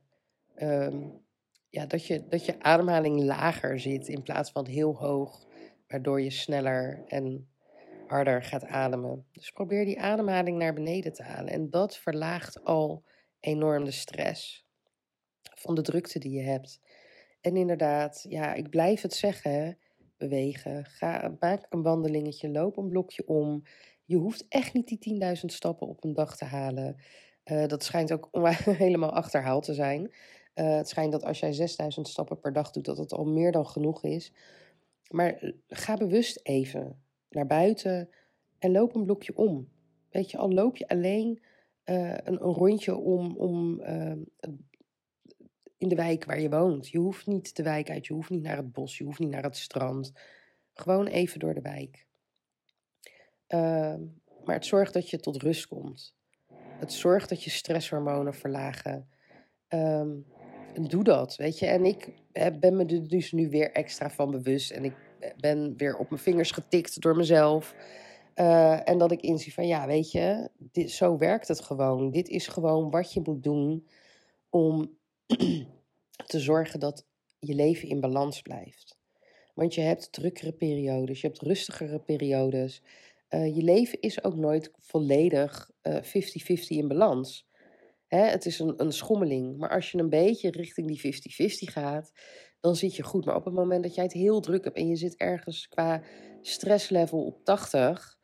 um, 0.55 1.25
ja, 1.69 1.85
dat 1.85 2.05
je, 2.05 2.27
dat 2.27 2.45
je 2.45 2.59
ademhaling 2.59 3.23
lager 3.23 3.79
zit 3.79 4.07
in 4.07 4.23
plaats 4.23 4.51
van 4.51 4.65
heel 4.65 4.95
hoog, 4.95 5.47
waardoor 5.87 6.21
je 6.21 6.29
sneller 6.29 7.03
en 7.07 7.52
harder 8.07 8.43
gaat 8.43 8.65
ademen. 8.65 9.25
Dus 9.31 9.51
probeer 9.51 9.85
die 9.85 10.01
ademhaling 10.01 10.57
naar 10.57 10.73
beneden 10.73 11.13
te 11.13 11.23
halen. 11.23 11.53
En 11.53 11.69
dat 11.69 11.97
verlaagt 11.97 12.63
al 12.63 13.03
enorm 13.39 13.85
de 13.85 13.91
stress 13.91 14.65
van 15.41 15.75
de 15.75 15.81
drukte 15.81 16.19
die 16.19 16.31
je 16.31 16.43
hebt. 16.43 16.79
En 17.41 17.55
inderdaad, 17.55 18.25
ja, 18.29 18.53
ik 18.53 18.69
blijf 18.69 19.01
het 19.01 19.13
zeggen, 19.13 19.77
bewegen. 20.17 20.85
Ga, 20.85 21.35
maak 21.39 21.65
een 21.69 21.81
wandelingetje, 21.81 22.49
loop 22.49 22.77
een 22.77 22.89
blokje 22.89 23.27
om. 23.27 23.63
Je 24.05 24.15
hoeft 24.15 24.45
echt 24.49 24.73
niet 24.73 24.87
die 24.87 25.21
10.000 25.23 25.45
stappen 25.45 25.87
op 25.87 26.03
een 26.03 26.13
dag 26.13 26.37
te 26.37 26.45
halen. 26.45 26.95
Uh, 27.45 27.65
dat 27.67 27.83
schijnt 27.83 28.11
ook 28.11 28.29
helemaal 28.85 29.13
achterhaald 29.13 29.63
te 29.63 29.73
zijn. 29.73 30.13
Uh, 30.55 30.75
het 30.75 30.89
schijnt 30.89 31.11
dat 31.11 31.23
als 31.23 31.39
jij 31.39 31.53
6000 31.53 32.07
stappen 32.07 32.39
per 32.39 32.53
dag 32.53 32.71
doet, 32.71 32.85
dat 32.85 32.97
het 32.97 33.13
al 33.13 33.25
meer 33.25 33.51
dan 33.51 33.67
genoeg 33.67 34.03
is. 34.03 34.33
Maar 35.09 35.33
eh, 35.33 35.51
ga 35.67 35.97
bewust 35.97 36.39
even 36.43 37.02
naar 37.33 37.47
buiten 37.47 38.09
en 38.59 38.71
loop 38.71 38.95
een 38.95 39.05
blokje 39.05 39.35
om. 39.35 39.69
Weet 40.09 40.31
je, 40.31 40.37
al 40.37 40.51
loop 40.51 40.77
je 40.77 40.87
alleen 40.87 41.41
uh, 41.85 42.09
een, 42.09 42.43
een, 42.43 42.53
rondje 42.53 42.95
om, 42.95 43.37
om 43.37 43.79
uh, 43.79 44.11
in 45.77 45.87
de 45.87 45.95
wijk 45.95 46.25
waar 46.25 46.39
je 46.39 46.49
woont. 46.49 46.89
Je 46.89 46.97
hoeft 46.97 47.27
niet 47.27 47.55
de 47.55 47.63
wijk 47.63 47.89
uit, 47.89 48.05
je 48.05 48.13
hoeft 48.13 48.29
niet 48.29 48.41
naar 48.41 48.57
het 48.57 48.71
bos, 48.71 48.97
je 48.97 49.03
hoeft 49.03 49.19
niet 49.19 49.29
naar 49.29 49.43
het 49.43 49.57
strand. 49.57 50.11
Gewoon 50.73 51.07
even 51.07 51.39
door 51.39 51.53
de 51.53 51.61
wijk. 51.61 52.05
Uh, 53.47 53.95
maar 54.45 54.55
het 54.55 54.65
zorgt 54.65 54.93
dat 54.93 55.09
je 55.09 55.19
tot 55.19 55.41
rust 55.41 55.67
komt. 55.67 56.15
Het 56.79 56.93
zorgt 56.93 57.29
dat 57.29 57.43
je 57.43 57.49
stresshormonen 57.49 58.33
verlagen. 58.33 59.09
Um, 59.69 60.25
doe 60.81 61.03
dat, 61.03 61.35
weet 61.35 61.59
je. 61.59 61.65
En 61.65 61.85
ik 61.85 62.09
ben 62.59 62.75
me 62.75 62.85
er 62.85 63.07
dus 63.07 63.31
nu 63.31 63.49
weer 63.49 63.71
extra 63.71 64.09
van 64.09 64.31
bewust. 64.31 64.71
En 64.71 64.83
ik 64.83 64.95
ben 65.37 65.77
weer 65.77 65.97
op 65.97 66.09
mijn 66.09 66.21
vingers 66.21 66.51
getikt 66.51 67.01
door 67.01 67.15
mezelf. 67.15 67.75
Uh, 68.35 68.89
en 68.89 68.97
dat 68.97 69.11
ik 69.11 69.21
inzie 69.21 69.53
van, 69.53 69.67
ja, 69.67 69.87
weet 69.87 70.11
je, 70.11 70.49
dit, 70.57 70.91
zo 70.91 71.17
werkt 71.17 71.47
het 71.47 71.61
gewoon. 71.61 72.11
Dit 72.11 72.29
is 72.29 72.47
gewoon 72.47 72.89
wat 72.89 73.13
je 73.13 73.21
moet 73.23 73.43
doen 73.43 73.87
om 74.49 74.97
te 76.31 76.39
zorgen 76.39 76.79
dat 76.79 77.05
je 77.39 77.53
leven 77.53 77.89
in 77.89 77.99
balans 77.99 78.41
blijft. 78.41 78.97
Want 79.53 79.73
je 79.73 79.81
hebt 79.81 80.11
drukkere 80.11 80.51
periodes, 80.51 81.21
je 81.21 81.27
hebt 81.27 81.41
rustigere 81.41 81.99
periodes. 81.99 82.81
Uh, 83.29 83.55
je 83.55 83.61
leven 83.61 84.01
is 84.01 84.23
ook 84.23 84.35
nooit 84.35 84.71
volledig 84.79 85.71
50-50 85.71 85.91
uh, 86.47 86.65
in 86.67 86.87
balans. 86.87 87.47
Hè, 88.07 88.25
het 88.25 88.45
is 88.45 88.59
een, 88.59 88.73
een 88.77 88.91
schommeling. 88.91 89.57
Maar 89.57 89.69
als 89.69 89.91
je 89.91 89.97
een 89.97 90.09
beetje 90.09 90.51
richting 90.51 90.87
die 90.87 91.13
50-50 91.69 91.73
gaat, 91.73 92.11
dan 92.63 92.75
zit 92.75 92.95
je 92.95 93.03
goed. 93.03 93.25
Maar 93.25 93.35
op 93.35 93.45
het 93.45 93.53
moment 93.53 93.83
dat 93.83 93.95
jij 93.95 94.03
het 94.03 94.13
heel 94.13 94.39
druk 94.39 94.63
hebt 94.63 94.77
en 94.77 94.87
je 94.87 94.95
zit 94.95 95.15
ergens 95.15 95.67
qua 95.67 96.01
stresslevel 96.41 97.25
op 97.25 97.43
80, 97.43 98.17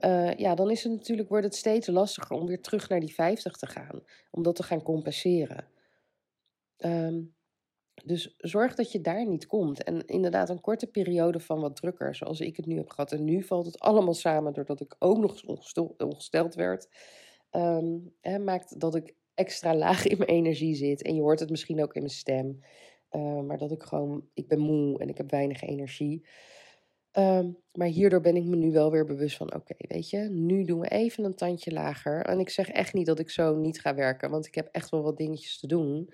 uh, 0.00 0.30
eh, 0.30 0.38
ja, 0.38 0.54
dan 0.54 0.70
is 0.70 0.82
het 0.82 0.92
natuurlijk, 0.92 1.28
wordt 1.28 1.44
het 1.44 1.54
steeds 1.54 1.86
lastiger 1.86 2.36
om 2.36 2.46
weer 2.46 2.60
terug 2.60 2.88
naar 2.88 3.00
die 3.00 3.14
50 3.14 3.56
te 3.56 3.66
gaan. 3.66 4.02
Om 4.30 4.42
dat 4.42 4.56
te 4.56 4.62
gaan 4.62 4.82
compenseren. 4.82 5.68
Um, 6.78 7.34
dus 8.04 8.34
zorg 8.38 8.74
dat 8.74 8.92
je 8.92 9.00
daar 9.00 9.26
niet 9.26 9.46
komt. 9.46 9.82
En 9.82 10.06
inderdaad, 10.06 10.48
een 10.48 10.60
korte 10.60 10.86
periode 10.86 11.40
van 11.40 11.60
wat 11.60 11.76
drukker, 11.76 12.14
zoals 12.14 12.40
ik 12.40 12.56
het 12.56 12.66
nu 12.66 12.76
heb 12.76 12.90
gehad. 12.90 13.12
En 13.12 13.24
nu 13.24 13.42
valt 13.42 13.66
het 13.66 13.78
allemaal 13.78 14.14
samen 14.14 14.52
doordat 14.52 14.80
ik 14.80 14.96
ook 14.98 15.18
nog 15.18 15.42
ongesteld 15.96 16.54
werd. 16.54 16.88
Um, 17.50 18.14
maakt 18.44 18.80
dat 18.80 18.94
ik 18.94 19.14
extra 19.34 19.74
laag 19.74 20.06
in 20.06 20.18
mijn 20.18 20.30
energie 20.30 20.74
zit. 20.74 21.02
En 21.02 21.14
je 21.14 21.20
hoort 21.20 21.40
het 21.40 21.50
misschien 21.50 21.82
ook 21.82 21.94
in 21.94 22.02
mijn 22.02 22.14
stem. 22.14 22.60
Uh, 23.16 23.40
maar 23.40 23.58
dat 23.58 23.70
ik 23.70 23.82
gewoon, 23.82 24.28
ik 24.34 24.48
ben 24.48 24.58
moe 24.58 24.98
en 24.98 25.08
ik 25.08 25.16
heb 25.16 25.30
weinig 25.30 25.62
energie. 25.62 26.26
Um, 27.18 27.56
maar 27.72 27.86
hierdoor 27.86 28.20
ben 28.20 28.36
ik 28.36 28.44
me 28.44 28.56
nu 28.56 28.72
wel 28.72 28.90
weer 28.90 29.04
bewust 29.04 29.36
van: 29.36 29.54
oké, 29.54 29.74
weet 29.78 30.10
je, 30.10 30.18
nu 30.18 30.64
doen 30.64 30.80
we 30.80 30.88
even 30.88 31.24
een 31.24 31.34
tandje 31.34 31.72
lager. 31.72 32.24
En 32.24 32.38
ik 32.38 32.48
zeg 32.48 32.68
echt 32.68 32.92
niet 32.92 33.06
dat 33.06 33.18
ik 33.18 33.30
zo 33.30 33.56
niet 33.56 33.80
ga 33.80 33.94
werken, 33.94 34.30
want 34.30 34.46
ik 34.46 34.54
heb 34.54 34.68
echt 34.72 34.90
wel 34.90 35.02
wat 35.02 35.16
dingetjes 35.16 35.58
te 35.58 35.66
doen. 35.66 36.12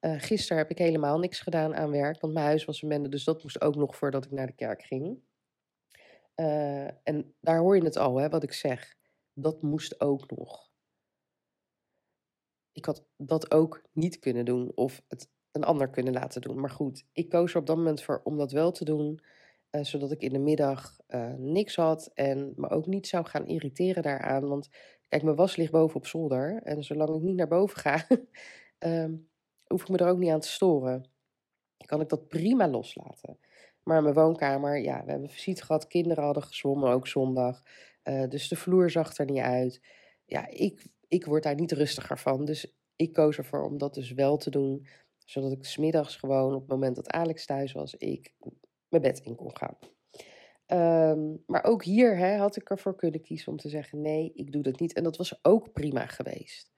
Uh, 0.00 0.14
gisteren 0.18 0.58
heb 0.58 0.70
ik 0.70 0.78
helemaal 0.78 1.18
niks 1.18 1.40
gedaan 1.40 1.74
aan 1.74 1.90
werk, 1.90 2.20
want 2.20 2.32
mijn 2.32 2.46
huis 2.46 2.64
was 2.64 2.82
een 2.82 3.10
dus 3.10 3.24
dat 3.24 3.42
moest 3.42 3.60
ook 3.60 3.76
nog 3.76 3.96
voordat 3.96 4.24
ik 4.24 4.30
naar 4.30 4.46
de 4.46 4.52
kerk 4.52 4.82
ging. 4.82 5.18
Uh, 6.36 6.84
en 6.86 7.34
daar 7.40 7.58
hoor 7.58 7.76
je 7.76 7.84
het 7.84 7.96
al, 7.96 8.16
hè, 8.16 8.28
wat 8.28 8.42
ik 8.42 8.52
zeg. 8.52 8.96
Dat 9.34 9.62
moest 9.62 10.00
ook 10.00 10.30
nog. 10.30 10.70
Ik 12.72 12.84
had 12.84 13.04
dat 13.16 13.50
ook 13.50 13.82
niet 13.92 14.18
kunnen 14.18 14.44
doen 14.44 14.72
of 14.74 15.02
het 15.08 15.28
een 15.52 15.64
ander 15.64 15.88
kunnen 15.88 16.12
laten 16.12 16.40
doen. 16.40 16.60
Maar 16.60 16.70
goed, 16.70 17.04
ik 17.12 17.28
koos 17.28 17.52
er 17.52 17.60
op 17.60 17.66
dat 17.66 17.76
moment 17.76 18.02
voor 18.02 18.20
om 18.24 18.36
dat 18.36 18.52
wel 18.52 18.72
te 18.72 18.84
doen. 18.84 19.20
Uh, 19.70 19.84
zodat 19.84 20.10
ik 20.10 20.22
in 20.22 20.32
de 20.32 20.38
middag 20.38 20.96
uh, 21.08 21.34
niks 21.36 21.76
had 21.76 22.10
en 22.14 22.52
me 22.56 22.68
ook 22.68 22.86
niet 22.86 23.06
zou 23.06 23.26
gaan 23.26 23.46
irriteren 23.46 24.02
daaraan. 24.02 24.48
Want 24.48 24.68
kijk, 25.08 25.22
mijn 25.22 25.36
was 25.36 25.56
ligt 25.56 25.72
boven 25.72 25.96
op 25.96 26.06
zolder. 26.06 26.60
En 26.62 26.84
zolang 26.84 27.16
ik 27.16 27.22
niet 27.22 27.36
naar 27.36 27.48
boven 27.48 27.78
ga, 27.78 28.06
um, 28.78 29.28
hoef 29.72 29.82
ik 29.82 29.88
me 29.88 29.98
er 29.98 30.08
ook 30.08 30.18
niet 30.18 30.30
aan 30.30 30.40
te 30.40 30.48
storen. 30.48 31.08
Kan 31.86 32.00
ik 32.00 32.08
dat 32.08 32.28
prima 32.28 32.68
loslaten. 32.68 33.38
Maar 33.82 34.02
mijn 34.02 34.14
woonkamer, 34.14 34.78
ja, 34.78 35.04
we 35.04 35.10
hebben 35.10 35.30
visite 35.30 35.64
gehad. 35.64 35.86
Kinderen 35.86 36.24
hadden 36.24 36.42
gezwommen, 36.42 36.90
ook 36.90 37.06
zondag. 37.06 37.62
Uh, 38.04 38.28
dus 38.28 38.48
de 38.48 38.56
vloer 38.56 38.90
zag 38.90 39.18
er 39.18 39.24
niet 39.26 39.42
uit. 39.42 39.80
Ja, 40.24 40.48
ik, 40.48 40.86
ik 41.08 41.24
word 41.24 41.42
daar 41.42 41.54
niet 41.54 41.72
rustiger 41.72 42.18
van. 42.18 42.44
Dus 42.44 42.74
ik 42.96 43.12
koos 43.12 43.38
ervoor 43.38 43.64
om 43.64 43.78
dat 43.78 43.94
dus 43.94 44.12
wel 44.12 44.36
te 44.36 44.50
doen. 44.50 44.86
Zodat 45.30 45.52
ik 45.52 45.64
smiddags 45.64 46.16
gewoon 46.16 46.54
op 46.54 46.60
het 46.60 46.70
moment 46.70 46.96
dat 46.96 47.10
Alex 47.10 47.46
thuis 47.46 47.72
was, 47.72 47.94
ik 47.94 48.34
mijn 48.88 49.02
bed 49.02 49.18
in 49.18 49.34
kon 49.34 49.56
gaan. 49.56 49.76
Um, 50.66 51.42
maar 51.46 51.64
ook 51.64 51.84
hier 51.84 52.16
hè, 52.16 52.36
had 52.36 52.56
ik 52.56 52.70
ervoor 52.70 52.96
kunnen 52.96 53.20
kiezen 53.20 53.52
om 53.52 53.58
te 53.58 53.68
zeggen: 53.68 54.00
nee, 54.00 54.32
ik 54.34 54.52
doe 54.52 54.62
dat 54.62 54.80
niet. 54.80 54.92
En 54.92 55.02
dat 55.02 55.16
was 55.16 55.44
ook 55.44 55.72
prima 55.72 56.06
geweest. 56.06 56.72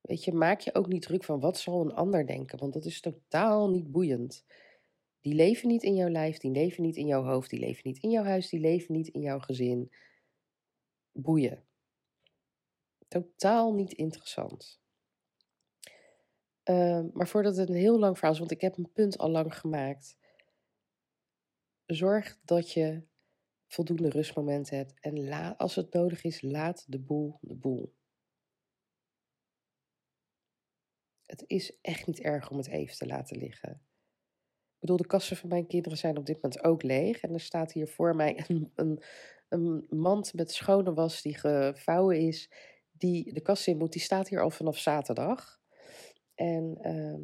Weet 0.00 0.24
je, 0.24 0.32
maak 0.32 0.60
je 0.60 0.74
ook 0.74 0.86
niet 0.86 1.02
druk 1.02 1.24
van 1.24 1.40
wat 1.40 1.58
zal 1.58 1.80
een 1.80 1.94
ander 1.94 2.26
denken, 2.26 2.58
want 2.58 2.72
dat 2.72 2.84
is 2.84 3.00
totaal 3.00 3.70
niet 3.70 3.90
boeiend. 3.90 4.44
Die 5.20 5.34
leven 5.34 5.68
niet 5.68 5.82
in 5.82 5.94
jouw 5.94 6.08
lijf, 6.08 6.38
die 6.38 6.50
leven 6.50 6.82
niet 6.82 6.96
in 6.96 7.06
jouw 7.06 7.24
hoofd, 7.24 7.50
die 7.50 7.60
leven 7.60 7.82
niet 7.84 8.02
in 8.02 8.10
jouw 8.10 8.24
huis, 8.24 8.48
die 8.48 8.60
leven 8.60 8.94
niet 8.94 9.08
in 9.08 9.20
jouw 9.20 9.38
gezin. 9.38 9.92
Boeien. 11.12 11.64
Totaal 13.08 13.74
niet 13.74 13.92
interessant. 13.92 14.84
Ehm, 16.66 17.08
maar 17.12 17.28
voordat 17.28 17.56
het 17.56 17.68
een 17.68 17.74
heel 17.74 17.98
lang 17.98 18.14
verhaal 18.14 18.32
is, 18.32 18.38
want 18.38 18.50
ik 18.50 18.60
heb 18.60 18.76
mijn 18.76 18.92
punt 18.92 19.18
al 19.18 19.30
lang 19.30 19.58
gemaakt. 19.58 20.16
Zorg 21.84 22.38
dat 22.44 22.72
je 22.72 23.02
voldoende 23.66 24.08
rustmomenten 24.08 24.76
hebt. 24.76 25.00
En 25.00 25.56
als 25.56 25.74
het 25.74 25.92
nodig 25.92 26.24
is, 26.24 26.42
laat 26.42 26.84
de 26.86 26.98
boel 26.98 27.38
de 27.40 27.54
boel. 27.54 27.94
Het 31.26 31.44
is 31.46 31.78
echt 31.80 32.06
niet 32.06 32.20
erg 32.20 32.50
om 32.50 32.56
het 32.56 32.68
even 32.68 32.96
te 32.96 33.06
laten 33.06 33.38
liggen. 33.38 33.70
Ik 33.70 34.80
bedoel, 34.80 34.96
de 34.96 35.06
kassen 35.06 35.36
van 35.36 35.48
mijn 35.48 35.66
kinderen 35.66 35.98
zijn 35.98 36.16
op 36.16 36.26
dit 36.26 36.42
moment 36.42 36.64
ook 36.64 36.82
leeg. 36.82 37.20
En 37.20 37.32
er 37.32 37.40
staat 37.40 37.72
hier 37.72 37.88
voor 37.88 38.16
mij 38.16 38.44
een, 38.48 38.72
een, 38.74 39.02
een 39.48 39.86
mand 39.88 40.34
met 40.34 40.52
schone 40.52 40.94
was 40.94 41.22
die 41.22 41.38
gevouwen 41.38 42.18
is. 42.18 42.50
Die 42.92 43.32
de 43.32 43.40
kast 43.40 43.66
in 43.66 43.76
moet. 43.76 43.92
Die 43.92 44.02
staat 44.02 44.28
hier 44.28 44.42
al 44.42 44.50
vanaf 44.50 44.78
zaterdag. 44.78 45.64
En 46.36 46.78
ehm, 46.80 47.22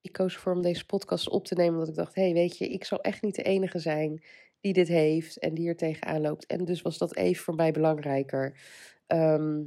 ik 0.00 0.12
koos 0.12 0.34
ervoor 0.34 0.52
om 0.54 0.62
deze 0.62 0.86
podcast 0.86 1.28
op 1.28 1.46
te 1.46 1.54
nemen. 1.54 1.72
Omdat 1.72 1.88
ik 1.88 1.94
dacht, 1.94 2.14
hé, 2.14 2.22
hey, 2.22 2.32
weet 2.32 2.58
je, 2.58 2.68
ik 2.68 2.84
zal 2.84 3.00
echt 3.00 3.22
niet 3.22 3.34
de 3.34 3.42
enige 3.42 3.78
zijn 3.78 4.22
die 4.60 4.72
dit 4.72 4.88
heeft 4.88 5.38
en 5.38 5.54
die 5.54 5.68
er 5.68 5.76
tegenaan 5.76 6.20
loopt. 6.20 6.46
En 6.46 6.64
dus 6.64 6.82
was 6.82 6.98
dat 6.98 7.16
even 7.16 7.44
voor 7.44 7.54
mij 7.54 7.72
belangrijker. 7.72 8.60
Ehm, 9.06 9.62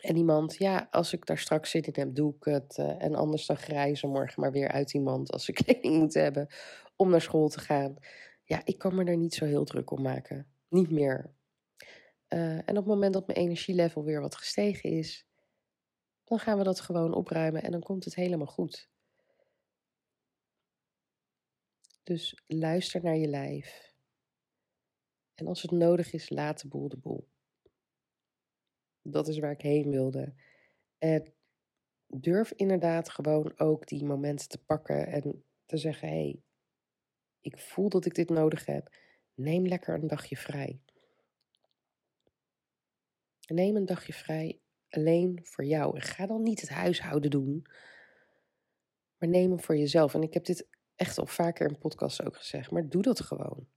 en 0.00 0.16
iemand, 0.16 0.56
ja, 0.56 0.88
als 0.90 1.12
ik 1.12 1.26
daar 1.26 1.38
straks 1.38 1.70
zin 1.70 1.82
in 1.82 1.92
heb, 1.94 2.14
doe 2.14 2.34
ik 2.34 2.44
het. 2.44 2.76
Uh, 2.80 3.02
en 3.02 3.14
anders 3.14 3.46
dan 3.46 3.56
grijzen 3.56 4.08
morgen 4.08 4.40
maar 4.40 4.52
weer 4.52 4.68
uit 4.68 4.94
iemand 4.94 5.32
als 5.32 5.44
ze 5.44 5.52
kleding 5.62 5.98
moet 5.98 6.14
hebben 6.14 6.48
om 6.96 7.10
naar 7.10 7.20
school 7.20 7.48
te 7.48 7.60
gaan. 7.60 7.96
Ja, 8.44 8.60
ik 8.64 8.78
kan 8.78 8.94
me 8.94 9.04
er 9.04 9.16
niet 9.16 9.34
zo 9.34 9.44
heel 9.44 9.64
druk 9.64 9.90
om 9.90 10.02
maken. 10.02 10.46
Niet 10.68 10.90
meer. 10.90 11.30
Uh, 12.28 12.54
en 12.54 12.68
op 12.68 12.74
het 12.74 12.86
moment 12.86 13.12
dat 13.12 13.26
mijn 13.26 13.38
energielevel 13.38 14.04
weer 14.04 14.20
wat 14.20 14.36
gestegen 14.36 14.90
is, 14.90 15.26
dan 16.24 16.38
gaan 16.38 16.58
we 16.58 16.64
dat 16.64 16.80
gewoon 16.80 17.14
opruimen 17.14 17.62
en 17.62 17.70
dan 17.70 17.82
komt 17.82 18.04
het 18.04 18.14
helemaal 18.14 18.46
goed. 18.46 18.88
Dus 22.02 22.42
luister 22.46 23.02
naar 23.02 23.16
je 23.16 23.28
lijf. 23.28 23.92
En 25.34 25.46
als 25.46 25.62
het 25.62 25.70
nodig 25.70 26.12
is, 26.12 26.30
laat 26.30 26.60
de 26.60 26.68
boel 26.68 26.88
de 26.88 26.96
boel. 26.96 27.28
Dat 29.02 29.28
is 29.28 29.38
waar 29.38 29.50
ik 29.50 29.60
heen 29.60 29.90
wilde. 29.90 30.34
En 30.98 31.34
durf 32.06 32.52
inderdaad 32.52 33.10
gewoon 33.10 33.58
ook 33.58 33.86
die 33.86 34.04
momenten 34.04 34.48
te 34.48 34.64
pakken 34.64 35.06
en 35.06 35.44
te 35.66 35.76
zeggen: 35.76 36.08
hé, 36.08 36.14
hey, 36.14 36.42
ik 37.40 37.58
voel 37.58 37.88
dat 37.88 38.04
ik 38.04 38.14
dit 38.14 38.28
nodig 38.28 38.66
heb. 38.66 38.96
Neem 39.34 39.66
lekker 39.66 39.94
een 39.94 40.06
dagje 40.06 40.36
vrij. 40.36 40.80
Neem 43.46 43.76
een 43.76 43.86
dagje 43.86 44.12
vrij 44.12 44.60
alleen 44.96 45.40
voor 45.42 45.64
jou. 45.64 45.96
En 45.96 46.02
ga 46.02 46.26
dan 46.26 46.42
niet 46.42 46.60
het 46.60 46.70
huishouden 46.70 47.30
doen, 47.30 47.66
maar 49.18 49.28
neem 49.28 49.50
hem 49.50 49.60
voor 49.60 49.76
jezelf. 49.76 50.14
En 50.14 50.22
ik 50.22 50.34
heb 50.34 50.44
dit 50.44 50.68
echt 50.94 51.18
al 51.18 51.26
vaker 51.26 51.68
in 51.68 51.78
podcasts 51.78 52.22
ook 52.22 52.36
gezegd, 52.36 52.70
maar 52.70 52.88
doe 52.88 53.02
dat 53.02 53.20
gewoon. 53.20 53.68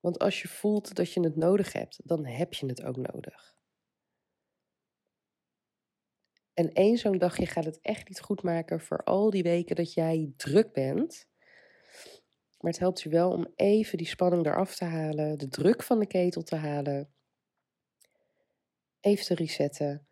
Want 0.00 0.18
als 0.18 0.42
je 0.42 0.48
voelt 0.48 0.94
dat 0.94 1.12
je 1.12 1.20
het 1.20 1.36
nodig 1.36 1.72
hebt, 1.72 2.00
dan 2.04 2.26
heb 2.26 2.54
je 2.54 2.66
het 2.66 2.82
ook 2.82 2.96
nodig. 2.96 3.56
En 6.54 6.72
één 6.72 6.96
zo'n 6.96 7.18
dagje 7.18 7.46
gaat 7.46 7.64
het 7.64 7.80
echt 7.80 8.08
niet 8.08 8.20
goed 8.20 8.42
maken 8.42 8.80
voor 8.80 9.04
al 9.04 9.30
die 9.30 9.42
weken 9.42 9.76
dat 9.76 9.92
jij 9.92 10.32
druk 10.36 10.72
bent. 10.72 11.26
Maar 12.58 12.70
het 12.70 12.80
helpt 12.80 13.02
je 13.02 13.08
wel 13.08 13.30
om 13.30 13.46
even 13.54 13.98
die 13.98 14.06
spanning 14.06 14.46
eraf 14.46 14.76
te 14.76 14.84
halen, 14.84 15.38
de 15.38 15.48
druk 15.48 15.82
van 15.82 15.98
de 15.98 16.06
ketel 16.06 16.42
te 16.42 16.56
halen. 16.56 17.12
Even 19.00 19.24
te 19.24 19.34
resetten. 19.34 20.07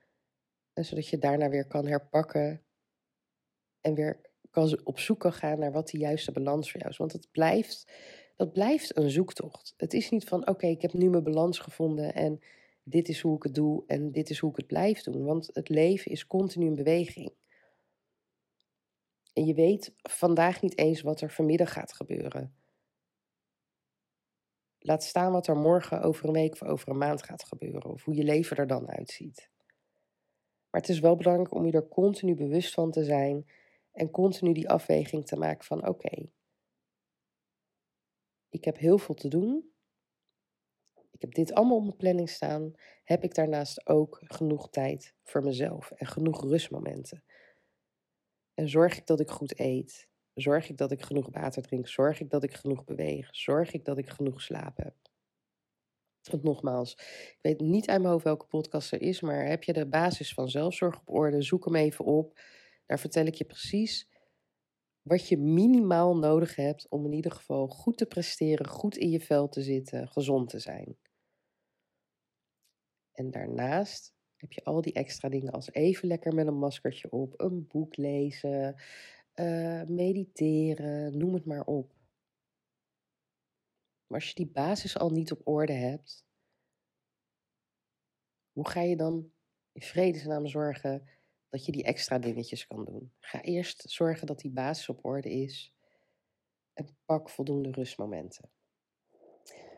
Zodat 0.84 1.08
je 1.08 1.18
daarna 1.18 1.48
weer 1.48 1.66
kan 1.66 1.86
herpakken. 1.86 2.62
En 3.80 3.94
weer 3.94 4.20
kan 4.50 4.80
op 4.84 4.98
zoek 4.98 5.20
kan 5.20 5.32
gaan 5.32 5.58
naar 5.58 5.72
wat 5.72 5.88
de 5.88 5.98
juiste 5.98 6.32
balans 6.32 6.70
voor 6.70 6.80
jou 6.80 6.92
is. 6.92 6.98
Want 6.98 7.12
het 7.12 7.30
blijft 7.30 7.86
dat 8.36 8.52
blijft 8.52 8.96
een 8.96 9.10
zoektocht. 9.10 9.74
Het 9.76 9.94
is 9.94 10.10
niet 10.10 10.24
van 10.24 10.48
oké, 10.48 10.66
ik 10.66 10.82
heb 10.82 10.92
nu 10.92 11.10
mijn 11.10 11.22
balans 11.22 11.58
gevonden 11.58 12.14
en 12.14 12.40
dit 12.82 13.08
is 13.08 13.20
hoe 13.20 13.36
ik 13.36 13.42
het 13.42 13.54
doe 13.54 13.84
en 13.86 14.12
dit 14.12 14.30
is 14.30 14.38
hoe 14.38 14.50
ik 14.50 14.56
het 14.56 14.66
blijf 14.66 15.02
doen. 15.02 15.24
Want 15.24 15.50
het 15.52 15.68
leven 15.68 16.10
is 16.10 16.26
continu 16.26 16.66
in 16.66 16.74
beweging. 16.74 17.32
En 19.32 19.44
je 19.44 19.54
weet 19.54 19.94
vandaag 20.02 20.62
niet 20.62 20.78
eens 20.78 21.00
wat 21.00 21.20
er 21.20 21.30
vanmiddag 21.30 21.72
gaat 21.72 21.92
gebeuren. 21.92 22.54
Laat 24.78 25.04
staan 25.04 25.32
wat 25.32 25.46
er 25.46 25.56
morgen 25.56 26.02
over 26.02 26.26
een 26.26 26.32
week 26.32 26.52
of 26.52 26.62
over 26.62 26.88
een 26.88 26.98
maand 26.98 27.22
gaat 27.22 27.44
gebeuren. 27.44 27.90
Of 27.90 28.04
hoe 28.04 28.14
je 28.14 28.24
leven 28.24 28.56
er 28.56 28.66
dan 28.66 28.88
uitziet. 28.88 29.50
Maar 30.76 30.84
het 30.84 30.94
is 30.94 31.00
wel 31.00 31.16
belangrijk 31.16 31.54
om 31.54 31.66
je 31.66 31.72
er 31.72 31.88
continu 31.88 32.34
bewust 32.34 32.74
van 32.74 32.90
te 32.90 33.04
zijn. 33.04 33.46
En 33.92 34.10
continu 34.10 34.52
die 34.52 34.68
afweging 34.68 35.26
te 35.26 35.36
maken 35.36 35.64
van 35.64 35.88
oké, 35.88 36.28
ik 38.48 38.64
heb 38.64 38.78
heel 38.78 38.98
veel 38.98 39.14
te 39.14 39.28
doen. 39.28 39.72
Ik 41.10 41.20
heb 41.20 41.34
dit 41.34 41.52
allemaal 41.52 41.76
op 41.76 41.82
mijn 41.82 41.96
planning 41.96 42.28
staan. 42.28 42.72
Heb 43.04 43.24
ik 43.24 43.34
daarnaast 43.34 43.86
ook 43.86 44.20
genoeg 44.24 44.70
tijd 44.70 45.14
voor 45.22 45.42
mezelf 45.42 45.90
en 45.90 46.06
genoeg 46.06 46.42
rustmomenten? 46.42 47.24
En 48.54 48.68
zorg 48.68 48.96
ik 48.96 49.06
dat 49.06 49.20
ik 49.20 49.30
goed 49.30 49.60
eet? 49.60 50.08
Zorg 50.34 50.68
ik 50.68 50.76
dat 50.76 50.90
ik 50.90 51.02
genoeg 51.02 51.28
water 51.30 51.62
drink? 51.62 51.88
Zorg 51.88 52.20
ik 52.20 52.30
dat 52.30 52.42
ik 52.42 52.54
genoeg 52.54 52.84
beweeg? 52.84 53.36
Zorg 53.36 53.72
ik 53.72 53.84
dat 53.84 53.98
ik 53.98 54.08
genoeg 54.08 54.42
slaap 54.42 54.76
heb? 54.76 55.05
Want 56.30 56.42
nogmaals, 56.42 56.92
ik 56.92 57.38
weet 57.40 57.60
niet 57.60 57.88
uit 57.88 58.00
mijn 58.00 58.12
hoofd 58.12 58.24
welke 58.24 58.46
podcast 58.46 58.92
er 58.92 59.00
is, 59.00 59.20
maar 59.20 59.46
heb 59.46 59.62
je 59.62 59.72
de 59.72 59.86
basis 59.86 60.34
van 60.34 60.48
zelfzorg 60.48 60.98
op 60.98 61.10
orde? 61.10 61.42
Zoek 61.42 61.64
hem 61.64 61.74
even 61.74 62.04
op. 62.04 62.40
Daar 62.86 62.98
vertel 62.98 63.26
ik 63.26 63.34
je 63.34 63.44
precies 63.44 64.08
wat 65.02 65.28
je 65.28 65.38
minimaal 65.38 66.16
nodig 66.16 66.56
hebt 66.56 66.88
om 66.88 67.04
in 67.04 67.12
ieder 67.12 67.32
geval 67.32 67.68
goed 67.68 67.96
te 67.96 68.06
presteren, 68.06 68.68
goed 68.68 68.96
in 68.96 69.10
je 69.10 69.20
vel 69.20 69.48
te 69.48 69.62
zitten, 69.62 70.08
gezond 70.08 70.48
te 70.48 70.58
zijn. 70.58 70.96
En 73.12 73.30
daarnaast 73.30 74.14
heb 74.36 74.52
je 74.52 74.64
al 74.64 74.80
die 74.80 74.92
extra 74.92 75.28
dingen 75.28 75.52
als 75.52 75.72
even 75.72 76.08
lekker 76.08 76.34
met 76.34 76.46
een 76.46 76.58
maskertje 76.58 77.10
op, 77.10 77.34
een 77.36 77.66
boek 77.66 77.96
lezen, 77.96 78.74
uh, 79.34 79.82
mediteren, 79.82 81.18
noem 81.18 81.34
het 81.34 81.44
maar 81.44 81.64
op. 81.64 81.95
Maar 84.06 84.20
als 84.20 84.28
je 84.28 84.34
die 84.34 84.50
basis 84.50 84.98
al 84.98 85.10
niet 85.10 85.32
op 85.32 85.40
orde 85.44 85.72
hebt, 85.72 86.24
hoe 88.52 88.68
ga 88.68 88.80
je 88.80 88.96
dan 88.96 89.32
in 89.72 89.82
vredesnaam 89.82 90.46
zorgen 90.46 91.08
dat 91.48 91.64
je 91.64 91.72
die 91.72 91.84
extra 91.84 92.18
dingetjes 92.18 92.66
kan 92.66 92.84
doen. 92.84 93.12
Ga 93.20 93.40
eerst 93.40 93.90
zorgen 93.90 94.26
dat 94.26 94.40
die 94.40 94.50
basis 94.50 94.88
op 94.88 95.04
orde 95.04 95.30
is. 95.30 95.74
En 96.72 96.96
pak 97.04 97.30
voldoende 97.30 97.70
rustmomenten. 97.70 98.50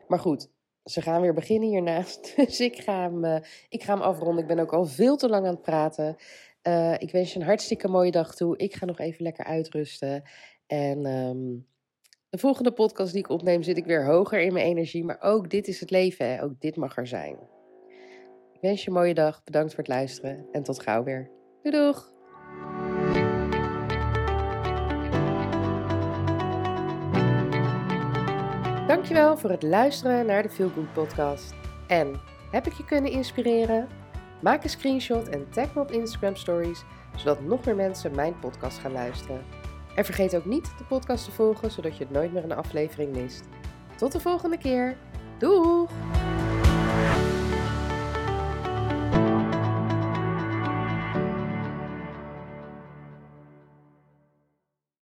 Maar 0.07 0.19
goed, 0.19 0.49
ze 0.83 1.01
gaan 1.01 1.21
weer 1.21 1.33
beginnen 1.33 1.69
hiernaast. 1.69 2.35
Dus 2.35 2.59
ik 2.59 2.79
ga 2.79 3.01
hem, 3.01 3.23
uh, 3.23 3.39
ik 3.69 3.83
ga 3.83 3.93
hem 3.93 4.01
afronden. 4.01 4.41
Ik 4.41 4.47
ben 4.47 4.59
ook 4.59 4.73
al 4.73 4.85
veel 4.85 5.17
te 5.17 5.29
lang 5.29 5.45
aan 5.45 5.53
het 5.53 5.61
praten. 5.61 6.15
Uh, 6.63 6.95
ik 6.97 7.11
wens 7.11 7.33
je 7.33 7.39
een 7.39 7.45
hartstikke 7.45 7.87
mooie 7.87 8.11
dag 8.11 8.35
toe. 8.35 8.57
Ik 8.57 8.75
ga 8.75 8.85
nog 8.85 8.99
even 8.99 9.23
lekker 9.23 9.45
uitrusten. 9.45 10.23
En 10.65 11.05
um, 11.05 11.67
de 12.29 12.37
volgende 12.37 12.71
podcast 12.71 13.11
die 13.11 13.21
ik 13.21 13.29
opneem 13.29 13.63
zit 13.63 13.77
ik 13.77 13.85
weer 13.85 14.05
hoger 14.05 14.41
in 14.41 14.53
mijn 14.53 14.65
energie. 14.65 15.03
Maar 15.03 15.21
ook 15.21 15.49
dit 15.49 15.67
is 15.67 15.79
het 15.79 15.89
leven. 15.89 16.25
Hè? 16.25 16.43
Ook 16.43 16.59
dit 16.59 16.75
mag 16.75 16.97
er 16.97 17.07
zijn. 17.07 17.37
Ik 18.53 18.61
wens 18.61 18.81
je 18.81 18.87
een 18.87 18.93
mooie 18.95 19.13
dag. 19.13 19.43
Bedankt 19.43 19.69
voor 19.69 19.83
het 19.83 19.93
luisteren. 19.93 20.45
En 20.51 20.63
tot 20.63 20.81
gauw 20.81 21.03
weer. 21.03 21.29
Doei 21.61 21.75
doeg! 21.75 22.11
Dankjewel 28.87 29.37
voor 29.37 29.49
het 29.49 29.63
luisteren 29.63 30.25
naar 30.25 30.43
de 30.43 30.49
Feel 30.49 30.69
Good 30.69 30.93
podcast. 30.93 31.53
En 31.87 32.19
heb 32.51 32.67
ik 32.67 32.73
je 32.73 32.85
kunnen 32.85 33.11
inspireren? 33.11 33.87
Maak 34.41 34.63
een 34.63 34.69
screenshot 34.69 35.29
en 35.29 35.49
tag 35.49 35.75
me 35.75 35.81
op 35.81 35.91
Instagram 35.91 36.35
stories, 36.35 36.83
zodat 37.15 37.41
nog 37.41 37.65
meer 37.65 37.75
mensen 37.75 38.15
mijn 38.15 38.39
podcast 38.39 38.77
gaan 38.77 38.91
luisteren. 38.91 39.58
En 39.95 40.05
vergeet 40.05 40.35
ook 40.35 40.45
niet 40.45 40.71
de 40.77 40.83
podcast 40.83 41.25
te 41.25 41.31
volgen, 41.31 41.71
zodat 41.71 41.97
je 41.97 42.03
het 42.03 42.13
nooit 42.13 42.33
meer 42.33 42.43
een 42.43 42.51
aflevering 42.51 43.15
mist. 43.15 43.43
Tot 43.95 44.11
de 44.11 44.19
volgende 44.19 44.57
keer. 44.57 44.97
Doeg! 45.37 45.89